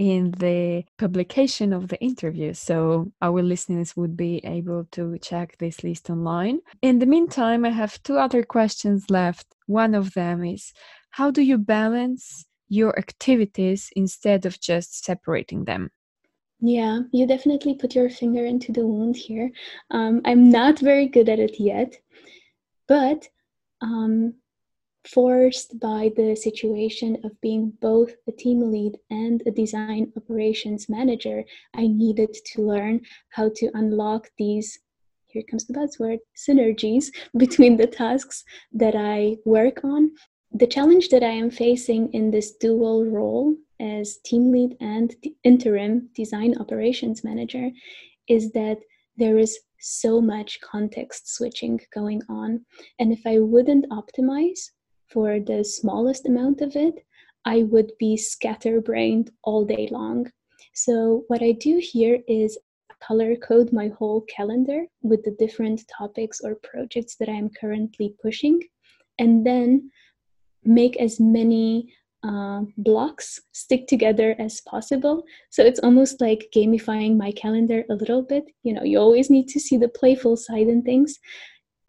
in 0.00 0.30
the 0.38 0.82
publication 0.96 1.74
of 1.74 1.88
the 1.88 2.00
interview. 2.00 2.54
So 2.54 3.12
our 3.20 3.42
listeners 3.42 3.94
would 3.98 4.16
be 4.16 4.40
able 4.44 4.86
to 4.92 5.18
check 5.18 5.58
this 5.58 5.84
list 5.84 6.08
online. 6.08 6.60
In 6.80 7.00
the 7.00 7.06
meantime, 7.06 7.66
I 7.66 7.68
have 7.68 8.02
two 8.02 8.16
other 8.16 8.42
questions 8.42 9.10
left. 9.10 9.46
One 9.66 9.94
of 9.94 10.14
them 10.14 10.42
is 10.42 10.72
how 11.10 11.30
do 11.30 11.42
you 11.42 11.58
balance 11.58 12.46
your 12.70 12.98
activities 12.98 13.90
instead 13.94 14.46
of 14.46 14.58
just 14.58 15.04
separating 15.04 15.66
them? 15.66 15.90
Yeah, 16.62 17.00
you 17.12 17.26
definitely 17.26 17.74
put 17.74 17.94
your 17.94 18.08
finger 18.08 18.46
into 18.46 18.72
the 18.72 18.86
wound 18.86 19.18
here. 19.18 19.50
Um, 19.90 20.22
I'm 20.24 20.48
not 20.48 20.78
very 20.78 21.08
good 21.08 21.28
at 21.28 21.38
it 21.38 21.60
yet, 21.60 21.94
but 22.88 23.28
um, 23.82 24.32
forced 25.04 25.78
by 25.80 26.10
the 26.16 26.36
situation 26.36 27.16
of 27.24 27.40
being 27.40 27.72
both 27.80 28.12
a 28.28 28.32
team 28.32 28.70
lead 28.70 28.98
and 29.10 29.42
a 29.46 29.50
design 29.50 30.12
operations 30.16 30.88
manager, 30.88 31.44
I 31.74 31.86
needed 31.86 32.34
to 32.52 32.62
learn 32.62 33.00
how 33.30 33.50
to 33.56 33.70
unlock 33.74 34.30
these 34.38 34.78
here 35.30 35.44
comes 35.48 35.64
the 35.64 35.74
buzzword 35.74 36.18
synergies 36.36 37.06
between 37.36 37.76
the 37.76 37.86
tasks 37.86 38.44
that 38.72 38.96
I 38.96 39.36
work 39.44 39.84
on. 39.84 40.10
The 40.52 40.66
challenge 40.66 41.08
that 41.10 41.22
I 41.22 41.30
am 41.30 41.50
facing 41.50 42.12
in 42.12 42.32
this 42.32 42.56
dual 42.56 43.06
role 43.06 43.54
as 43.78 44.18
team 44.24 44.50
lead 44.50 44.76
and 44.80 45.14
interim 45.44 46.08
design 46.14 46.56
operations 46.58 47.22
manager 47.22 47.70
is 48.28 48.50
that 48.52 48.78
there 49.16 49.38
is 49.38 49.58
so 49.78 50.20
much 50.20 50.60
context 50.60 51.34
switching 51.34 51.80
going 51.94 52.22
on. 52.28 52.64
And 52.98 53.12
if 53.12 53.20
I 53.24 53.38
wouldn't 53.38 53.86
optimize 53.90 54.70
for 55.10 55.40
the 55.40 55.64
smallest 55.64 56.26
amount 56.26 56.60
of 56.60 56.76
it, 56.76 57.04
I 57.44 57.64
would 57.64 57.92
be 57.98 58.16
scatterbrained 58.16 59.30
all 59.42 59.64
day 59.64 59.88
long. 59.90 60.30
So, 60.74 61.24
what 61.28 61.42
I 61.42 61.52
do 61.52 61.80
here 61.82 62.20
is 62.28 62.58
color 63.00 63.34
code 63.36 63.72
my 63.72 63.88
whole 63.88 64.22
calendar 64.22 64.84
with 65.02 65.22
the 65.24 65.34
different 65.38 65.82
topics 65.88 66.40
or 66.42 66.56
projects 66.62 67.16
that 67.16 67.28
I'm 67.28 67.50
currently 67.60 68.14
pushing, 68.22 68.60
and 69.18 69.44
then 69.46 69.90
make 70.64 70.96
as 70.98 71.18
many 71.18 71.94
uh, 72.22 72.62
blocks 72.76 73.40
stick 73.52 73.86
together 73.86 74.36
as 74.38 74.60
possible. 74.62 75.24
So 75.48 75.64
it's 75.64 75.80
almost 75.80 76.20
like 76.20 76.50
gamifying 76.54 77.16
my 77.16 77.32
calendar 77.32 77.84
a 77.88 77.94
little 77.94 78.22
bit. 78.22 78.44
You 78.62 78.74
know, 78.74 78.82
you 78.82 78.98
always 78.98 79.30
need 79.30 79.48
to 79.48 79.60
see 79.60 79.78
the 79.78 79.88
playful 79.88 80.36
side 80.36 80.68
in 80.68 80.82
things 80.82 81.18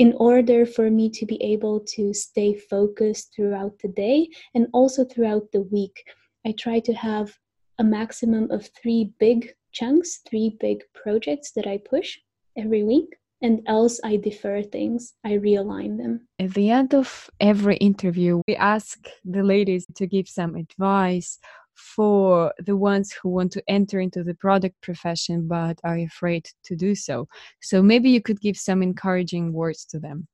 in 0.02 0.14
order 0.18 0.66
for 0.66 0.89
me 0.89 1.08
to 1.12 1.28
be 1.28 1.38
able 1.43 1.80
to 1.80 2.12
stay 2.12 2.56
focused 2.56 3.36
throughout 3.36 3.78
the 3.84 3.88
day 3.89 4.28
and 4.56 4.66
also 4.74 5.06
throughout 5.06 5.45
the 5.52 5.62
week. 5.62 5.95
I 6.43 6.54
try 6.54 6.80
to 6.80 6.93
have 6.93 7.38
a 7.78 7.84
maximum 7.84 8.49
of 8.49 8.68
three 8.82 9.14
big 9.20 9.54
chunks, 9.72 10.22
three 10.28 10.58
big 10.60 10.80
projects 10.95 11.52
that 11.52 11.68
I 11.68 11.78
push 11.78 12.18
every 12.58 12.84
week. 12.84 13.10
And 13.43 13.62
else 13.68 13.99
I 14.04 14.18
defer 14.18 14.64
things, 14.64 15.14
I 15.24 15.34
realign 15.34 15.97
them. 15.97 16.28
At 16.39 16.56
the 16.56 16.72
end 16.72 16.95
of 16.95 17.30
every 17.39 17.78
interview, 17.78 18.41
we 18.47 18.56
ask 18.56 18.97
the 19.24 19.43
ladies 19.43 19.86
to 19.95 20.08
give 20.08 20.28
some 20.28 20.56
advice 20.56 21.38
for 21.76 22.53
the 22.59 22.78
ones 22.78 23.11
who 23.13 23.30
want 23.30 23.51
to 23.53 23.63
enter 23.67 23.99
into 23.99 24.24
the 24.24 24.36
product 24.36 24.80
profession 24.82 25.47
but 25.47 25.80
are 25.84 25.97
afraid 25.97 26.47
to 26.63 26.76
do 26.76 26.95
so. 26.95 27.28
So 27.61 27.82
maybe 27.82 28.09
you 28.09 28.22
could 28.22 28.41
give 28.41 28.57
some 28.57 28.82
encouraging 28.82 29.53
words 29.53 29.86
to 29.86 29.99
them. 29.99 30.28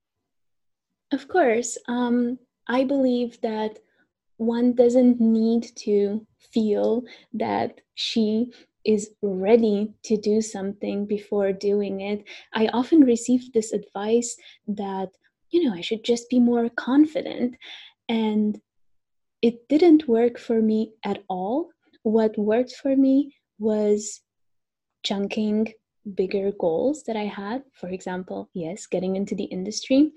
Of 1.12 1.28
course. 1.28 1.78
Um, 1.88 2.38
I 2.68 2.84
believe 2.84 3.40
that 3.42 3.80
one 4.38 4.74
doesn't 4.74 5.20
need 5.20 5.72
to 5.78 6.26
feel 6.52 7.04
that 7.34 7.82
she 7.96 8.52
is 8.86 9.12
ready 9.22 9.94
to 10.04 10.18
do 10.18 10.42
something 10.42 11.06
before 11.06 11.52
doing 11.52 12.02
it. 12.02 12.24
I 12.54 12.68
often 12.68 13.02
receive 13.02 13.52
this 13.52 13.74
advice 13.74 14.36
that, 14.68 15.10
you 15.50 15.64
know, 15.64 15.74
I 15.74 15.82
should 15.82 16.04
just 16.04 16.30
be 16.30 16.40
more 16.40 16.70
confident. 16.70 17.58
And 18.08 18.60
it 19.42 19.68
didn't 19.70 20.08
work 20.08 20.38
for 20.38 20.62
me 20.62 20.94
at 21.04 21.24
all. 21.30 21.70
What 22.04 22.38
worked 22.38 22.74
for 22.76 22.96
me 22.96 23.36
was 23.60 24.22
chunking 25.04 25.74
bigger 26.16 26.52
goals 26.60 27.04
that 27.04 27.16
I 27.16 27.26
had. 27.26 27.64
For 27.74 27.90
example, 27.90 28.50
yes, 28.54 28.88
getting 28.88 29.16
into 29.16 29.36
the 29.36 29.46
industry, 29.46 30.12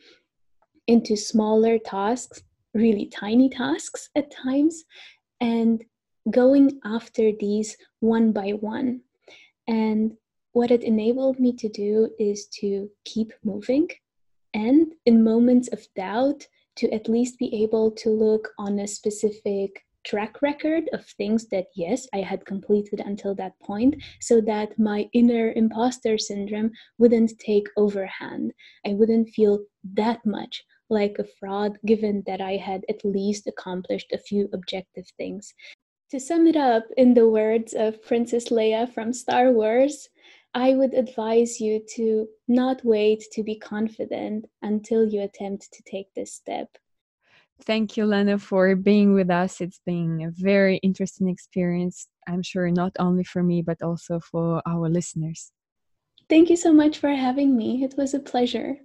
into 0.87 1.17
smaller 1.17 1.79
tasks, 1.79 2.43
really 2.75 3.07
tiny 3.07 3.49
tasks 3.49 4.09
at 4.15 4.31
times, 4.31 4.85
and 5.41 5.85
going 6.31 6.81
after 6.85 7.33
these 7.39 7.77
one 8.01 8.33
by 8.33 8.51
one. 8.51 9.01
And 9.67 10.17
what 10.53 10.71
it 10.71 10.83
enabled 10.83 11.39
me 11.39 11.53
to 11.55 11.69
do 11.69 12.11
is 12.19 12.47
to 12.61 12.91
keep 13.05 13.33
moving 13.45 13.89
and 14.53 14.93
in 15.07 15.23
moments 15.23 15.69
of 15.69 15.87
doubt 15.95 16.47
to 16.81 16.91
at 16.95 17.11
least 17.11 17.39
be 17.39 17.63
able 17.63 17.91
to 17.91 18.09
look 18.09 18.49
on 18.59 18.79
a 18.79 18.89
specific 18.89 19.85
track 20.03 20.41
record 20.41 20.85
of 20.95 21.05
things 21.05 21.47
that 21.49 21.67
yes 21.77 22.09
i 22.15 22.21
had 22.23 22.47
completed 22.47 23.01
until 23.05 23.35
that 23.35 23.53
point 23.61 23.95
so 24.19 24.41
that 24.41 24.79
my 24.79 25.07
inner 25.13 25.53
imposter 25.57 26.17
syndrome 26.17 26.71
wouldn't 26.97 27.39
take 27.39 27.69
overhand. 27.77 28.51
I 28.87 28.95
wouldn't 28.95 29.29
feel 29.29 29.59
that 29.93 30.25
much 30.25 30.65
like 30.89 31.17
a 31.19 31.31
fraud 31.39 31.77
given 31.85 32.23
that 32.27 32.41
i 32.41 32.57
had 32.57 32.83
at 32.89 33.05
least 33.05 33.47
accomplished 33.47 34.11
a 34.13 34.25
few 34.29 34.49
objective 34.55 35.07
things. 35.19 35.53
To 36.13 36.19
sum 36.19 36.47
it 36.47 36.57
up 36.57 36.85
in 36.97 37.13
the 37.13 37.29
words 37.29 37.75
of 37.75 38.03
princess 38.03 38.49
leia 38.49 38.91
from 38.95 39.13
star 39.13 39.53
wars 39.53 40.09
I 40.55 40.75
would 40.75 40.95
advise 40.95 41.61
you 41.61 41.85
to 41.95 42.29
not 42.49 42.85
wait 42.85 43.25
to 43.33 43.43
be 43.45 43.57
confident 43.57 44.47
until 44.63 45.07
you 45.07 45.23
attempt 45.23 45.73
to 45.73 45.83
take 45.85 46.13
this 46.15 46.33
step. 46.35 46.77
Thank 47.63 47.97
you, 47.97 48.07
Lena, 48.07 48.39
for 48.39 48.75
being 48.75 49.13
with 49.13 49.31
us. 49.31 49.61
It's 49.61 49.81
been 49.85 50.23
a 50.23 50.31
very 50.31 50.79
interesting 50.79 51.29
experience, 51.29 52.09
I'm 52.27 52.43
sure, 52.43 52.71
not 52.71 52.93
only 52.99 53.23
for 53.23 53.43
me, 53.43 53.63
but 53.63 53.83
also 53.83 54.19
for 54.19 54.63
our 54.67 54.89
listeners. 54.89 55.53
Thank 56.29 56.51
you 56.51 56.57
so 56.57 56.73
much 56.73 56.99
for 56.99 57.11
having 57.11 57.57
me. 57.57 57.85
It 57.85 57.95
was 57.97 58.15
a 58.15 58.21
pleasure. 58.21 58.79